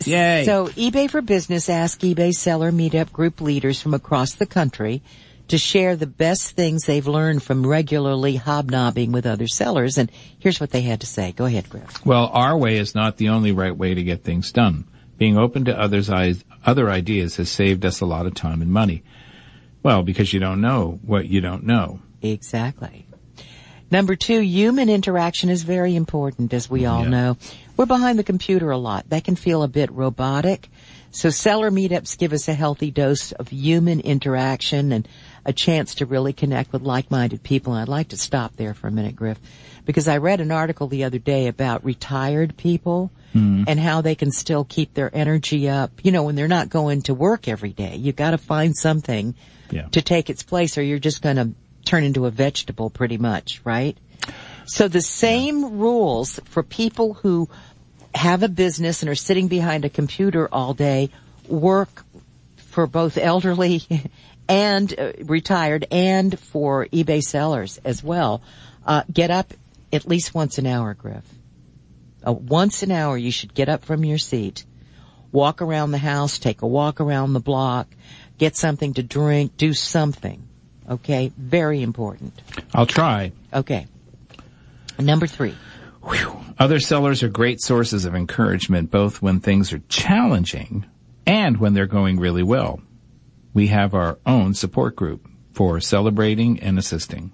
So 0.00 0.68
eBay 0.68 1.08
for 1.10 1.22
Business 1.22 1.68
asked 1.68 2.02
eBay 2.02 2.32
seller 2.32 2.70
meetup 2.70 3.12
group 3.12 3.40
leaders 3.40 3.80
from 3.80 3.94
across 3.94 4.34
the 4.34 4.46
country 4.46 5.02
to 5.48 5.58
share 5.58 5.94
the 5.96 6.06
best 6.06 6.52
things 6.56 6.84
they've 6.84 7.06
learned 7.06 7.42
from 7.42 7.66
regularly 7.66 8.36
hobnobbing 8.36 9.12
with 9.12 9.26
other 9.26 9.46
sellers. 9.46 9.98
And 9.98 10.10
here's 10.38 10.60
what 10.60 10.70
they 10.70 10.82
had 10.82 11.00
to 11.00 11.06
say. 11.06 11.32
Go 11.32 11.44
ahead, 11.44 11.68
Griff. 11.68 12.04
Well, 12.04 12.30
our 12.32 12.56
way 12.56 12.78
is 12.78 12.94
not 12.94 13.16
the 13.18 13.28
only 13.30 13.52
right 13.52 13.76
way 13.76 13.94
to 13.94 14.02
get 14.02 14.24
things 14.24 14.52
done. 14.52 14.86
Being 15.16 15.38
open 15.38 15.66
to 15.66 15.78
others' 15.78 16.10
eyes, 16.10 16.42
other 16.64 16.90
ideas 16.90 17.36
has 17.36 17.48
saved 17.50 17.84
us 17.84 18.00
a 18.00 18.06
lot 18.06 18.26
of 18.26 18.34
time 18.34 18.62
and 18.62 18.70
money. 18.72 19.02
Well, 19.82 20.02
because 20.02 20.32
you 20.32 20.40
don't 20.40 20.60
know 20.62 20.98
what 21.04 21.26
you 21.28 21.40
don't 21.40 21.64
know. 21.64 22.00
Exactly. 22.22 23.06
Number 23.90 24.16
two, 24.16 24.40
human 24.40 24.88
interaction 24.88 25.50
is 25.50 25.62
very 25.62 25.94
important, 25.94 26.52
as 26.54 26.70
we 26.70 26.86
all 26.86 27.02
Yeah. 27.02 27.10
know. 27.10 27.36
We're 27.76 27.86
behind 27.86 28.18
the 28.18 28.24
computer 28.24 28.70
a 28.70 28.78
lot. 28.78 29.08
That 29.10 29.24
can 29.24 29.36
feel 29.36 29.62
a 29.62 29.68
bit 29.68 29.90
robotic. 29.90 30.68
So 31.10 31.30
seller 31.30 31.70
meetups 31.70 32.18
give 32.18 32.32
us 32.32 32.48
a 32.48 32.54
healthy 32.54 32.90
dose 32.90 33.32
of 33.32 33.48
human 33.48 34.00
interaction 34.00 34.92
and 34.92 35.08
a 35.44 35.52
chance 35.52 35.96
to 35.96 36.06
really 36.06 36.32
connect 36.32 36.72
with 36.72 36.82
like-minded 36.82 37.42
people. 37.42 37.72
And 37.72 37.82
I'd 37.82 37.88
like 37.88 38.08
to 38.08 38.16
stop 38.16 38.56
there 38.56 38.74
for 38.74 38.88
a 38.88 38.90
minute, 38.90 39.14
Griff, 39.14 39.38
because 39.84 40.08
I 40.08 40.16
read 40.16 40.40
an 40.40 40.50
article 40.50 40.88
the 40.88 41.04
other 41.04 41.18
day 41.18 41.46
about 41.46 41.84
retired 41.84 42.56
people 42.56 43.12
hmm. 43.32 43.64
and 43.68 43.78
how 43.78 44.00
they 44.00 44.14
can 44.14 44.32
still 44.32 44.64
keep 44.64 44.94
their 44.94 45.14
energy 45.14 45.68
up. 45.68 45.92
You 46.02 46.12
know, 46.12 46.24
when 46.24 46.34
they're 46.34 46.48
not 46.48 46.68
going 46.68 47.02
to 47.02 47.14
work 47.14 47.46
every 47.46 47.72
day, 47.72 47.96
you've 47.96 48.16
got 48.16 48.32
to 48.32 48.38
find 48.38 48.76
something 48.76 49.34
Yeah. 49.70 49.86
to 49.92 50.02
take 50.02 50.30
its 50.30 50.42
place 50.42 50.78
or 50.78 50.82
you're 50.82 50.98
just 50.98 51.22
going 51.22 51.36
to 51.36 51.50
turn 51.84 52.02
into 52.02 52.26
a 52.26 52.30
vegetable 52.30 52.90
pretty 52.90 53.18
much, 53.18 53.60
right? 53.64 53.96
So 54.66 54.88
the 54.88 55.02
same 55.02 55.78
rules 55.78 56.40
for 56.44 56.62
people 56.62 57.14
who 57.14 57.48
have 58.14 58.42
a 58.42 58.48
business 58.48 59.02
and 59.02 59.10
are 59.10 59.14
sitting 59.14 59.48
behind 59.48 59.84
a 59.84 59.90
computer 59.90 60.48
all 60.50 60.74
day 60.74 61.10
work 61.48 62.04
for 62.56 62.86
both 62.86 63.18
elderly 63.18 63.82
and 64.48 64.98
uh, 64.98 65.12
retired 65.24 65.86
and 65.90 66.38
for 66.38 66.86
eBay 66.86 67.22
sellers 67.22 67.78
as 67.84 68.02
well. 68.02 68.42
Uh, 68.86 69.02
get 69.12 69.30
up 69.30 69.54
at 69.92 70.06
least 70.06 70.34
once 70.34 70.58
an 70.58 70.66
hour, 70.66 70.94
Griff. 70.94 71.24
Uh, 72.26 72.32
once 72.32 72.82
an 72.82 72.90
hour 72.90 73.16
you 73.16 73.30
should 73.30 73.54
get 73.54 73.68
up 73.68 73.84
from 73.84 74.04
your 74.04 74.18
seat, 74.18 74.64
walk 75.32 75.62
around 75.62 75.90
the 75.90 75.98
house, 75.98 76.38
take 76.38 76.62
a 76.62 76.66
walk 76.66 77.00
around 77.00 77.32
the 77.32 77.40
block, 77.40 77.88
get 78.38 78.56
something 78.56 78.94
to 78.94 79.02
drink, 79.02 79.56
do 79.56 79.72
something. 79.74 80.42
Okay? 80.88 81.32
Very 81.36 81.82
important. 81.82 82.40
I'll 82.74 82.86
try. 82.86 83.32
Okay. 83.52 83.86
Number 84.98 85.26
three. 85.26 85.54
Other 86.58 86.78
sellers 86.78 87.22
are 87.22 87.28
great 87.28 87.60
sources 87.60 88.04
of 88.04 88.14
encouragement 88.14 88.90
both 88.90 89.22
when 89.22 89.40
things 89.40 89.72
are 89.72 89.82
challenging 89.88 90.86
and 91.26 91.56
when 91.58 91.74
they're 91.74 91.86
going 91.86 92.18
really 92.18 92.42
well. 92.42 92.80
We 93.52 93.68
have 93.68 93.94
our 93.94 94.18
own 94.26 94.54
support 94.54 94.96
group 94.96 95.28
for 95.52 95.80
celebrating 95.80 96.60
and 96.60 96.78
assisting. 96.78 97.32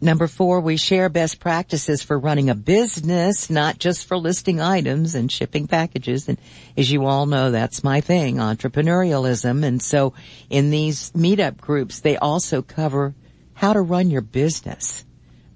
Number 0.00 0.28
four, 0.28 0.60
we 0.60 0.76
share 0.76 1.08
best 1.08 1.40
practices 1.40 2.04
for 2.04 2.16
running 2.16 2.50
a 2.50 2.54
business, 2.54 3.50
not 3.50 3.78
just 3.78 4.06
for 4.06 4.16
listing 4.16 4.60
items 4.60 5.16
and 5.16 5.30
shipping 5.30 5.66
packages. 5.66 6.28
And 6.28 6.38
as 6.76 6.90
you 6.90 7.04
all 7.06 7.26
know, 7.26 7.50
that's 7.50 7.82
my 7.82 8.00
thing, 8.00 8.36
entrepreneurialism. 8.36 9.64
And 9.64 9.82
so 9.82 10.14
in 10.50 10.70
these 10.70 11.10
meetup 11.12 11.56
groups, 11.56 11.98
they 11.98 12.16
also 12.16 12.62
cover 12.62 13.14
how 13.54 13.72
to 13.72 13.80
run 13.80 14.08
your 14.08 14.20
business 14.20 15.04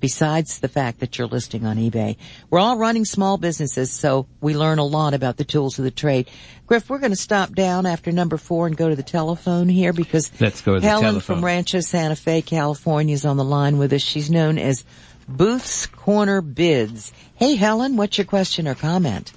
besides 0.03 0.59
the 0.59 0.69
fact 0.69 0.99
that 0.99 1.17
you're 1.17 1.29
listing 1.29 1.65
on 1.65 1.77
eBay. 1.79 2.17
We're 2.51 2.59
all 2.59 2.77
running 2.77 3.05
small 3.05 3.39
businesses, 3.39 3.93
so 3.93 4.27
we 4.41 4.55
learn 4.57 4.79
a 4.81 4.85
lot 4.85 5.15
about 5.15 5.37
the 5.37 5.45
tools 5.45 5.79
of 5.79 5.85
the 5.85 5.93
trade. 5.93 6.29
Griff, 6.67 6.91
we're 6.91 6.99
going 6.99 7.13
to 7.13 7.17
stop 7.17 7.55
down 7.55 7.87
after 7.87 8.11
number 8.11 8.37
four 8.37 8.67
and 8.67 8.77
go 8.77 8.89
to 8.89 8.97
the 8.97 9.03
telephone 9.05 9.69
here 9.69 9.93
because 9.93 10.31
Let's 10.41 10.61
go 10.61 10.75
to 10.75 10.81
the 10.81 10.87
Helen 10.87 11.05
telephone. 11.05 11.37
from 11.37 11.45
Rancho 11.45 11.81
Santa 11.81 12.17
Fe, 12.17 12.43
California 12.43 13.15
is 13.15 13.25
on 13.25 13.37
the 13.37 13.45
line 13.45 13.79
with 13.79 13.93
us. 13.93 14.03
She's 14.03 14.29
known 14.29 14.59
as 14.59 14.85
Booth's 15.29 15.87
Corner 15.87 16.41
Bids. 16.41 17.13
Hey 17.37 17.55
Helen, 17.55 17.97
what's 17.97 18.19
your 18.19 18.25
question 18.25 18.67
or 18.67 18.75
comment? 18.75 19.33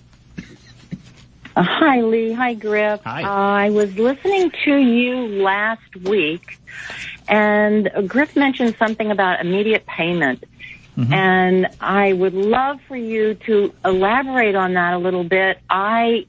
Uh, 1.56 1.64
hi, 1.64 2.02
Lee. 2.02 2.34
Hi, 2.34 2.54
Griff. 2.54 3.02
Hi. 3.06 3.24
Uh, 3.24 3.28
I 3.28 3.70
was 3.70 3.96
listening 3.98 4.52
to 4.66 4.76
you 4.76 5.42
last 5.42 5.96
week, 6.04 6.60
and 7.30 7.90
Griff 8.08 8.36
mentioned 8.36 8.76
something 8.78 9.10
about 9.10 9.40
immediate 9.40 9.86
payment. 9.86 10.44
And 11.14 11.68
I 11.82 12.14
would 12.14 12.34
love 12.34 12.80
for 12.88 12.96
you 12.96 13.34
to 13.46 13.74
elaborate 13.84 14.56
on 14.56 14.74
that 14.74 14.94
a 14.94 14.98
little 14.98 15.24
bit. 15.24 15.60
I 15.70 16.26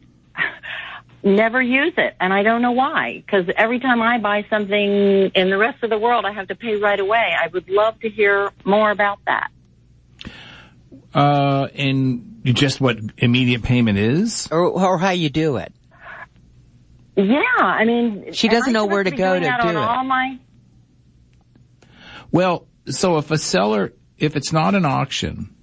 never 1.22 1.60
use 1.60 1.94
it, 1.96 2.16
and 2.20 2.32
I 2.32 2.42
don't 2.42 2.62
know 2.62 2.72
why. 2.72 3.22
Because 3.24 3.46
every 3.56 3.80
time 3.80 4.00
I 4.02 4.18
buy 4.18 4.44
something 4.48 5.30
in 5.34 5.50
the 5.50 5.58
rest 5.58 5.82
of 5.82 5.90
the 5.90 5.98
world, 5.98 6.24
I 6.24 6.32
have 6.32 6.48
to 6.48 6.54
pay 6.54 6.76
right 6.76 6.98
away. 6.98 7.34
I 7.38 7.48
would 7.48 7.68
love 7.68 8.00
to 8.00 8.08
hear 8.08 8.50
more 8.64 8.90
about 8.90 9.18
that. 9.26 9.50
Uh, 11.14 11.68
and 11.74 12.40
just 12.44 12.80
what 12.80 12.98
immediate 13.18 13.62
payment 13.62 13.98
is? 13.98 14.48
Or, 14.50 14.66
or 14.66 14.98
how 14.98 15.10
you 15.10 15.30
do 15.30 15.56
it? 15.56 15.72
Yeah, 17.16 17.40
I 17.58 17.84
mean, 17.84 18.32
She 18.32 18.48
doesn't 18.48 18.72
know 18.72 18.84
where 18.84 19.02
to 19.02 19.10
go 19.10 19.34
to 19.34 19.40
do 19.40 19.46
on 19.46 19.68
it. 19.68 19.76
All 19.76 20.04
my 20.04 20.38
Well, 22.30 22.66
so 22.88 23.16
if 23.16 23.30
a 23.30 23.38
seller, 23.38 23.94
if 24.18 24.36
it's 24.36 24.52
not 24.52 24.74
an 24.74 24.84
auction, 24.84 25.54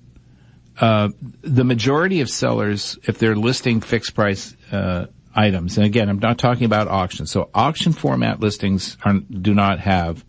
uh, 0.80 1.10
the 1.42 1.64
majority 1.64 2.22
of 2.22 2.30
sellers, 2.30 2.98
if 3.04 3.18
they're 3.18 3.36
listing 3.36 3.82
fixed 3.82 4.16
price, 4.16 4.56
uh, 4.72 5.08
items, 5.36 5.78
and 5.78 5.86
again, 5.86 6.10
I'm 6.10 6.20
not 6.20 6.38
talking 6.38 6.66
about 6.66 6.88
auctions. 6.88 7.32
So 7.32 7.50
auction 7.54 7.94
format 7.94 8.40
listings 8.40 8.98
are, 9.04 9.14
do 9.14 9.54
not 9.54 9.80
have 9.80 10.24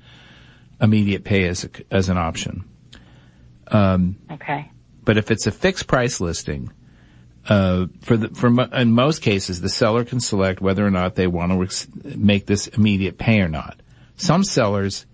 immediate 0.81 1.25
pay 1.25 1.47
as, 1.47 1.65
a, 1.65 1.71
as 1.91 2.09
an 2.09 2.19
option. 2.19 2.65
okay. 4.31 4.71
But 5.05 5.19
if 5.19 5.31
it's 5.31 5.47
a 5.47 5.53
fixed 5.53 5.87
price 5.87 6.21
listing, 6.21 6.73
uh, 7.49 7.87
for 8.01 8.17
the, 8.17 8.29
for 8.29 8.51
mo- 8.51 8.69
in 8.73 8.93
most 8.93 9.21
cases, 9.21 9.61
the 9.61 9.69
seller 9.69 10.05
can 10.05 10.21
select 10.21 10.61
whether 10.61 10.87
or 10.87 10.91
not 10.91 11.15
they 11.15 11.27
want 11.27 11.53
to 11.53 11.63
ex- 11.63 11.87
make 12.03 12.47
this 12.47 12.67
immediate 12.69 13.19
pay 13.19 13.41
or 13.41 13.49
not. 13.49 13.81
Some 14.17 14.45
sellers, 14.45 15.05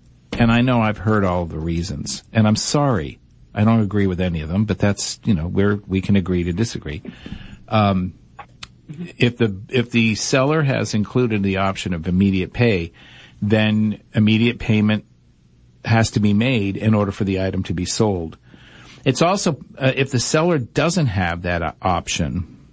and 0.40 0.50
I 0.50 0.62
know 0.62 0.80
I've 0.80 0.96
heard 0.96 1.22
all 1.22 1.44
the 1.44 1.58
reasons, 1.58 2.24
and 2.32 2.48
I'm 2.48 2.56
sorry, 2.56 3.18
I 3.52 3.62
don't 3.62 3.82
agree 3.82 4.06
with 4.06 4.22
any 4.22 4.40
of 4.40 4.48
them, 4.48 4.64
but 4.64 4.78
that's, 4.78 5.20
you 5.22 5.34
know, 5.34 5.46
where 5.46 5.76
we 5.76 6.00
can 6.00 6.16
agree 6.16 6.44
to 6.44 6.54
disagree. 6.54 7.02
Um, 7.68 8.14
if 9.18 9.36
the 9.36 9.54
if 9.68 9.90
the 9.90 10.14
seller 10.14 10.62
has 10.62 10.94
included 10.94 11.42
the 11.42 11.58
option 11.58 11.92
of 11.92 12.08
immediate 12.08 12.54
pay, 12.54 12.92
then 13.42 14.02
immediate 14.14 14.58
payment 14.58 15.04
has 15.84 16.12
to 16.12 16.20
be 16.20 16.32
made 16.32 16.78
in 16.78 16.94
order 16.94 17.12
for 17.12 17.24
the 17.24 17.42
item 17.42 17.62
to 17.64 17.74
be 17.74 17.84
sold. 17.84 18.38
It's 19.04 19.20
also 19.20 19.60
uh, 19.76 19.92
if 19.94 20.10
the 20.10 20.18
seller 20.18 20.56
doesn't 20.56 21.06
have 21.06 21.42
that 21.42 21.76
option, 21.82 22.66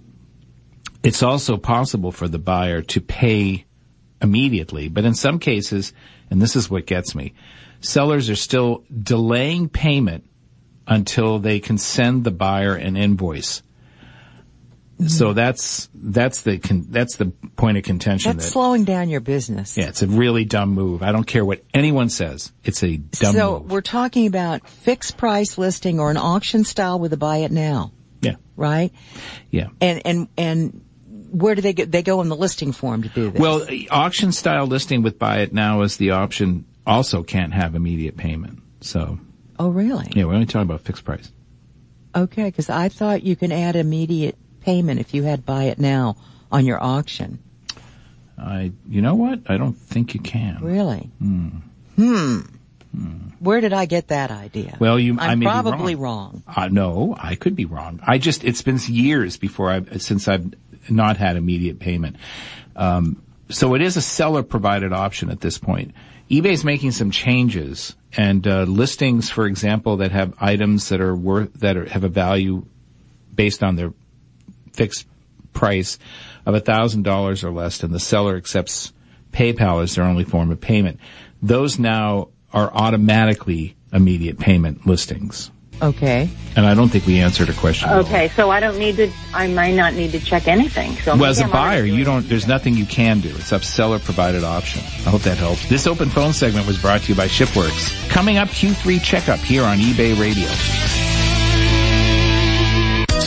it's 1.02 1.22
also 1.22 1.58
possible 1.58 2.12
for 2.12 2.28
the 2.28 2.38
buyer 2.38 2.80
to 2.80 3.00
pay 3.02 3.66
immediately, 4.20 4.88
but 4.88 5.04
in 5.04 5.14
some 5.14 5.38
cases, 5.38 5.92
and 6.30 6.40
this 6.42 6.56
is 6.56 6.68
what 6.70 6.86
gets 6.86 7.14
me, 7.14 7.34
sellers 7.80 8.28
are 8.30 8.36
still 8.36 8.84
delaying 9.02 9.68
payment 9.68 10.24
until 10.86 11.38
they 11.38 11.60
can 11.60 11.78
send 11.78 12.24
the 12.24 12.30
buyer 12.30 12.74
an 12.74 12.96
invoice. 12.96 13.62
Mm-hmm. 14.94 15.06
So 15.06 15.32
that's 15.32 15.88
that's 15.94 16.42
the 16.42 16.58
con- 16.58 16.86
that's 16.88 17.16
the 17.16 17.26
point 17.54 17.78
of 17.78 17.84
contention. 17.84 18.32
That's 18.32 18.46
that, 18.46 18.50
slowing 18.50 18.82
down 18.84 19.08
your 19.08 19.20
business. 19.20 19.76
yeah, 19.76 19.88
it's 19.88 20.02
a 20.02 20.08
really 20.08 20.44
dumb 20.44 20.70
move. 20.70 21.04
I 21.04 21.12
don't 21.12 21.26
care 21.26 21.44
what 21.44 21.62
anyone 21.72 22.08
says. 22.08 22.50
It's 22.64 22.82
a 22.82 22.96
dumb 22.96 23.32
so 23.32 23.60
move. 23.60 23.70
we're 23.70 23.80
talking 23.80 24.26
about 24.26 24.68
fixed 24.68 25.16
price 25.16 25.56
listing 25.56 26.00
or 26.00 26.10
an 26.10 26.16
auction 26.16 26.64
style 26.64 26.98
with 26.98 27.12
a 27.12 27.16
buy 27.16 27.38
it 27.38 27.52
now, 27.52 27.92
Yeah, 28.22 28.36
right? 28.56 28.92
yeah. 29.52 29.68
And 29.80 30.02
and 30.04 30.28
and 30.36 30.84
where 31.30 31.54
do 31.54 31.62
they 31.62 31.72
get? 31.72 31.90
They 31.90 32.02
go 32.02 32.20
in 32.20 32.28
the 32.28 32.36
listing 32.36 32.72
form 32.72 33.02
to 33.02 33.08
do 33.08 33.30
this. 33.30 33.40
Well, 33.40 33.66
auction 33.90 34.32
style 34.32 34.66
listing 34.66 35.02
with 35.02 35.18
buy 35.18 35.38
it 35.38 35.52
now 35.52 35.82
is 35.82 35.96
the 35.96 36.12
option. 36.12 36.66
Also, 36.86 37.22
can't 37.22 37.52
have 37.52 37.74
immediate 37.74 38.16
payment. 38.16 38.60
So 38.80 39.18
oh 39.58 39.68
really? 39.70 40.10
yeah, 40.14 40.24
we're 40.24 40.34
only 40.34 40.46
talking 40.46 40.62
about 40.62 40.82
fixed 40.82 41.04
price. 41.04 41.30
Okay, 42.14 42.44
because 42.44 42.70
I 42.70 42.88
thought 42.88 43.22
you 43.22 43.36
can 43.36 43.52
add 43.52 43.76
immediate 43.76 44.36
payment 44.60 45.00
if 45.00 45.14
you 45.14 45.22
had 45.22 45.44
buy 45.44 45.64
it 45.64 45.78
now 45.78 46.16
on 46.50 46.64
your 46.66 46.82
auction. 46.82 47.38
I, 48.38 48.72
you 48.88 49.02
know 49.02 49.14
what? 49.14 49.40
I 49.50 49.56
don't 49.56 49.74
think 49.74 50.14
you 50.14 50.20
can. 50.20 50.58
Really? 50.62 51.10
Hmm. 51.18 51.48
Hmm. 51.96 52.40
Where 53.40 53.60
did 53.60 53.72
I 53.72 53.86
get 53.86 54.08
that 54.08 54.30
idea? 54.30 54.76
Well, 54.80 54.98
you, 54.98 55.12
I'm 55.14 55.30
I 55.30 55.34
may 55.34 55.46
probably 55.46 55.94
be 55.94 56.00
wrong. 56.00 56.42
Uh, 56.46 56.68
no, 56.68 57.14
I 57.18 57.34
could 57.34 57.54
be 57.54 57.66
wrong. 57.66 58.00
I 58.04 58.18
just, 58.18 58.44
it's 58.44 58.62
been 58.62 58.78
years 58.86 59.36
before 59.36 59.70
I've, 59.70 60.02
since 60.02 60.26
I've 60.26 60.52
not 60.88 61.16
had 61.16 61.36
immediate 61.36 61.78
payment. 61.78 62.16
Um, 62.76 63.22
so 63.48 63.74
it 63.74 63.82
is 63.82 63.96
a 63.96 64.02
seller 64.02 64.42
provided 64.42 64.92
option 64.92 65.30
at 65.30 65.40
this 65.40 65.58
point. 65.58 65.94
eBay 66.30 66.52
is 66.52 66.64
making 66.64 66.92
some 66.92 67.10
changes 67.10 67.96
and, 68.16 68.46
uh, 68.46 68.62
listings, 68.62 69.30
for 69.30 69.46
example, 69.46 69.98
that 69.98 70.12
have 70.12 70.34
items 70.40 70.88
that 70.88 71.00
are 71.00 71.14
worth, 71.14 71.52
that 71.54 71.76
are, 71.76 71.88
have 71.88 72.04
a 72.04 72.08
value 72.08 72.64
based 73.34 73.62
on 73.62 73.76
their 73.76 73.92
fixed 74.72 75.06
price 75.52 75.98
of 76.46 76.64
thousand 76.64 77.02
dollars 77.02 77.44
or 77.44 77.50
less 77.50 77.82
and 77.82 77.92
the 77.92 78.00
seller 78.00 78.36
accepts 78.36 78.92
PayPal 79.32 79.82
as 79.82 79.94
their 79.94 80.04
only 80.04 80.24
form 80.24 80.50
of 80.50 80.60
payment. 80.60 80.98
Those 81.42 81.78
now 81.78 82.28
are 82.52 82.72
automatically 82.72 83.76
immediate 83.92 84.38
payment 84.38 84.86
listings. 84.86 85.50
Okay. 85.80 86.28
And 86.56 86.66
I 86.66 86.74
don't 86.74 86.88
think 86.88 87.06
we 87.06 87.20
answered 87.20 87.48
a 87.48 87.52
question. 87.52 87.88
Okay, 87.88 88.28
so 88.30 88.50
I 88.50 88.58
don't 88.58 88.78
need 88.78 88.96
to. 88.96 89.10
I 89.32 89.46
might 89.46 89.74
not 89.74 89.94
need 89.94 90.10
to 90.12 90.18
check 90.20 90.48
anything. 90.48 90.92
So 90.96 91.16
Well, 91.16 91.30
as 91.30 91.38
a 91.38 91.44
maybe 91.44 91.52
I'm 91.56 91.64
buyer, 91.64 91.84
you 91.84 92.02
don't, 92.04 92.28
there's 92.28 92.48
nothing 92.48 92.74
you 92.74 92.86
can 92.86 93.20
do. 93.20 93.28
It's 93.28 93.52
a 93.52 93.60
seller 93.62 94.00
provided 94.00 94.42
option. 94.42 94.82
I 95.06 95.10
hope 95.10 95.22
that 95.22 95.38
helps. 95.38 95.68
This 95.68 95.86
open 95.86 96.08
phone 96.08 96.32
segment 96.32 96.66
was 96.66 96.80
brought 96.80 97.02
to 97.02 97.08
you 97.10 97.14
by 97.14 97.28
Shipworks. 97.28 98.08
Coming 98.10 98.38
up, 98.38 98.48
Q3 98.48 99.00
checkup 99.02 99.38
here 99.38 99.62
on 99.62 99.78
eBay 99.78 100.18
Radio. 100.20 101.07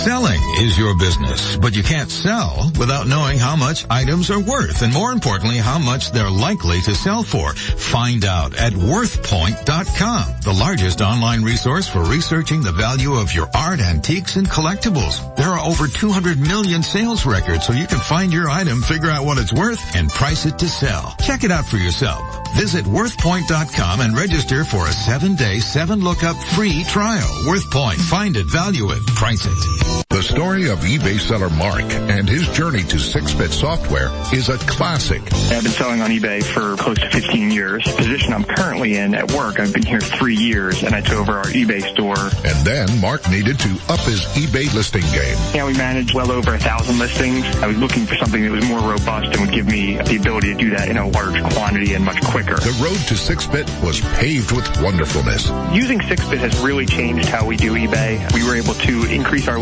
Selling 0.04 0.42
is 0.58 0.80
your 0.80 0.98
business, 0.98 1.58
but 1.58 1.76
you 1.76 1.84
can't 1.84 2.10
sell 2.10 2.72
without 2.80 3.06
knowing 3.06 3.38
how 3.38 3.56
much 3.56 3.86
items 3.88 4.32
are 4.32 4.40
worth 4.40 4.82
and 4.82 4.92
more 4.92 5.12
importantly, 5.12 5.58
how 5.58 5.78
much 5.78 6.12
they're 6.12 6.32
likely 6.32 6.82
to 6.82 6.96
sell 6.96 7.22
for. 7.22 7.54
Find 7.54 8.26
out 8.26 8.56
at 8.56 8.74
worthpoint.com, 8.74 10.24
the 10.44 10.54
largest 10.54 11.02
online 11.02 11.44
resource 11.44 11.88
for 11.88 12.04
researching 12.04 12.64
the 12.64 12.72
value 12.72 13.14
of 13.14 13.32
your 13.36 13.48
art, 13.54 13.80
antiques, 13.80 14.38
and 14.38 14.50
collectibles. 14.50 15.36
There 15.36 15.50
are 15.50 15.60
over 15.60 15.86
200 15.86 16.40
million 16.40 16.82
sales 16.82 17.24
records 17.24 17.68
so 17.68 17.74
you 17.74 17.86
can 17.86 18.00
find 18.00 18.34
your 18.34 18.50
item, 18.50 18.82
figure 18.82 19.12
out 19.12 19.24
what 19.26 19.38
it's 19.38 19.54
worth, 19.54 19.96
and 19.96 20.10
price 20.10 20.48
it 20.48 20.58
to 20.60 20.68
sell. 20.68 21.16
Check 21.22 21.44
it 21.44 21.52
out 21.52 21.66
for 21.66 21.78
yourself. 21.78 22.31
Visit 22.56 22.86
worthpoint.com 22.86 24.02
and 24.02 24.16
register 24.16 24.64
for 24.64 24.88
a 24.88 24.92
seven-day, 24.92 25.60
seven-lookup 25.60 26.36
free 26.54 26.84
trial. 26.86 27.28
WorthPoint. 27.46 28.00
Find 28.10 28.36
it, 28.38 28.46
value 28.48 28.92
it, 28.92 29.06
price 29.08 29.46
it. 29.46 30.01
The 30.12 30.22
story 30.22 30.70
of 30.70 30.80
eBay 30.80 31.18
seller 31.22 31.50
Mark 31.50 31.82
and 31.84 32.28
his 32.28 32.46
journey 32.50 32.84
to 32.84 32.98
6-bit 32.98 33.50
software 33.50 34.10
is 34.34 34.50
a 34.50 34.58
classic. 34.58 35.22
I've 35.50 35.64
been 35.64 35.72
selling 35.72 36.02
on 36.02 36.10
eBay 36.10 36.44
for 36.44 36.76
close 36.76 37.00
to 37.00 37.10
15 37.10 37.50
years. 37.50 37.86
The 37.86 37.94
position 37.94 38.34
I'm 38.34 38.44
currently 38.44 38.98
in 38.98 39.16
at 39.16 39.32
work, 39.32 39.58
I've 39.58 39.72
been 39.72 39.86
here 39.86 40.02
three 40.02 40.36
years 40.36 40.84
and 40.84 40.94
I 40.94 41.00
took 41.00 41.18
over 41.18 41.38
our 41.38 41.46
eBay 41.46 41.82
store. 41.94 42.20
And 42.20 42.66
then 42.66 43.00
Mark 43.00 43.30
needed 43.32 43.58
to 43.60 43.70
up 43.88 44.02
his 44.02 44.20
eBay 44.36 44.72
listing 44.76 45.02
game. 45.14 45.38
Yeah, 45.56 45.66
we 45.66 45.74
managed 45.76 46.14
well 46.14 46.30
over 46.30 46.56
a 46.56 46.60
thousand 46.60 47.00
listings. 47.00 47.46
I 47.64 47.68
was 47.68 47.78
looking 47.78 48.06
for 48.06 48.16
something 48.16 48.44
that 48.44 48.52
was 48.52 48.68
more 48.68 48.82
robust 48.82 49.32
and 49.32 49.40
would 49.40 49.54
give 49.54 49.68
me 49.68 49.96
the 49.96 50.18
ability 50.18 50.54
to 50.54 50.60
do 50.60 50.72
that 50.72 50.90
in 50.90 50.98
a 50.98 51.08
large 51.08 51.42
quantity 51.54 51.94
and 51.94 52.04
much 52.04 52.22
quicker. 52.26 52.56
The 52.56 52.78
road 52.84 53.00
to 53.08 53.14
6-bit 53.14 53.66
was 53.82 54.02
paved 54.20 54.52
with 54.52 54.68
wonderfulness. 54.82 55.50
Using 55.74 56.00
6-bit 56.00 56.40
has 56.40 56.60
really 56.60 56.86
changed 56.86 57.30
how 57.30 57.46
we 57.46 57.56
do 57.56 57.76
eBay. 57.76 58.30
We 58.34 58.44
were 58.44 58.58
able 58.58 58.74
to 58.74 59.06
increase 59.06 59.48
our 59.48 59.58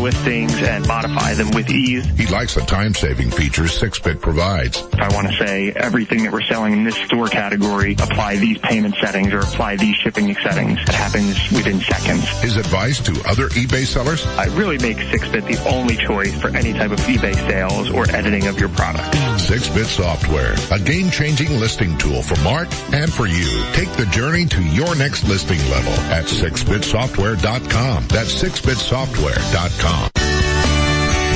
and 0.48 0.86
modify 0.88 1.34
them 1.34 1.50
with 1.50 1.68
ease. 1.70 2.06
He 2.16 2.26
likes 2.26 2.54
the 2.54 2.62
time-saving 2.62 3.30
features 3.30 3.78
6-bit 3.80 4.20
provides. 4.20 4.78
If 4.92 5.00
I 5.00 5.14
want 5.14 5.28
to 5.28 5.34
say 5.34 5.72
everything 5.72 6.22
that 6.22 6.32
we're 6.32 6.40
selling 6.42 6.72
in 6.72 6.84
this 6.84 6.96
store 6.96 7.28
category, 7.28 7.92
apply 7.94 8.36
these 8.36 8.58
payment 8.58 8.96
settings 9.00 9.32
or 9.32 9.40
apply 9.40 9.76
these 9.76 9.96
shipping 9.96 10.34
settings, 10.36 10.78
it 10.82 10.94
happens 10.94 11.36
within 11.50 11.80
seconds. 11.80 12.28
His 12.40 12.56
advice 12.56 13.00
to 13.00 13.12
other 13.28 13.48
eBay 13.50 13.84
sellers? 13.84 14.26
I 14.38 14.46
really 14.56 14.78
make 14.78 14.96
6-bit 14.96 15.44
the 15.44 15.68
only 15.68 15.96
choice 15.96 16.40
for 16.40 16.48
any 16.56 16.72
type 16.72 16.90
of 16.90 17.00
eBay 17.00 17.34
sales 17.48 17.90
or 17.90 18.10
editing 18.14 18.46
of 18.46 18.58
your 18.58 18.68
product. 18.70 19.14
6-bit 19.14 19.86
software, 19.86 20.54
a 20.70 20.78
game-changing 20.78 21.58
listing 21.58 21.98
tool 21.98 22.22
for 22.22 22.40
Mark 22.42 22.68
and 22.92 23.12
for 23.12 23.26
you. 23.26 23.64
Take 23.72 23.90
the 23.92 24.06
journey 24.06 24.46
to 24.46 24.62
your 24.62 24.94
next 24.94 25.24
listing 25.24 25.58
level 25.70 25.92
at 26.12 26.24
6bitsoftware.com. 26.24 28.06
That's 28.08 28.42
6bitsoftware.com. 28.42 30.29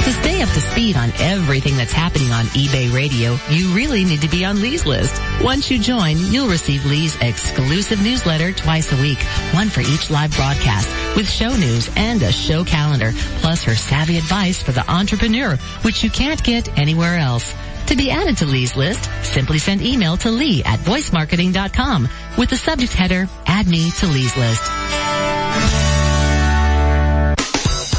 To 0.04 0.12
stay 0.12 0.42
up 0.42 0.50
to 0.50 0.60
speed 0.60 0.98
on 0.98 1.10
everything 1.18 1.78
that's 1.78 1.90
happening 1.92 2.30
on 2.30 2.44
eBay 2.48 2.92
Radio, 2.92 3.38
you 3.48 3.74
really 3.74 4.04
need 4.04 4.20
to 4.20 4.28
be 4.28 4.44
on 4.44 4.60
Lee's 4.60 4.84
list. 4.84 5.18
Once 5.42 5.70
you 5.70 5.78
join, 5.78 6.18
you'll 6.18 6.50
receive 6.50 6.84
Lee's 6.84 7.16
exclusive 7.22 8.02
newsletter 8.02 8.52
twice 8.52 8.92
a 8.92 9.00
week, 9.00 9.16
one 9.52 9.70
for 9.70 9.80
each 9.80 10.10
live 10.10 10.36
broadcast, 10.36 10.88
with 11.16 11.26
show 11.26 11.56
news 11.56 11.88
and 11.96 12.22
a 12.22 12.30
show 12.30 12.64
calendar, 12.64 13.12
plus 13.40 13.62
her 13.62 13.74
savvy 13.74 14.18
advice 14.18 14.62
for 14.62 14.72
the 14.72 14.86
entrepreneur, 14.90 15.56
which 15.80 16.04
you 16.04 16.10
can't 16.10 16.44
get 16.44 16.78
anywhere 16.78 17.16
else. 17.16 17.54
To 17.86 17.96
be 17.96 18.10
added 18.10 18.36
to 18.38 18.46
Lee's 18.46 18.76
list, 18.76 19.08
simply 19.22 19.58
send 19.58 19.80
email 19.80 20.18
to 20.18 20.30
Lee 20.30 20.62
at 20.64 20.80
voicemarketing.com 20.80 22.08
with 22.36 22.50
the 22.50 22.58
subject 22.58 22.92
header, 22.92 23.26
add 23.46 23.66
me 23.66 23.90
to 23.92 24.06
Lee's 24.06 24.36
list. 24.36 25.13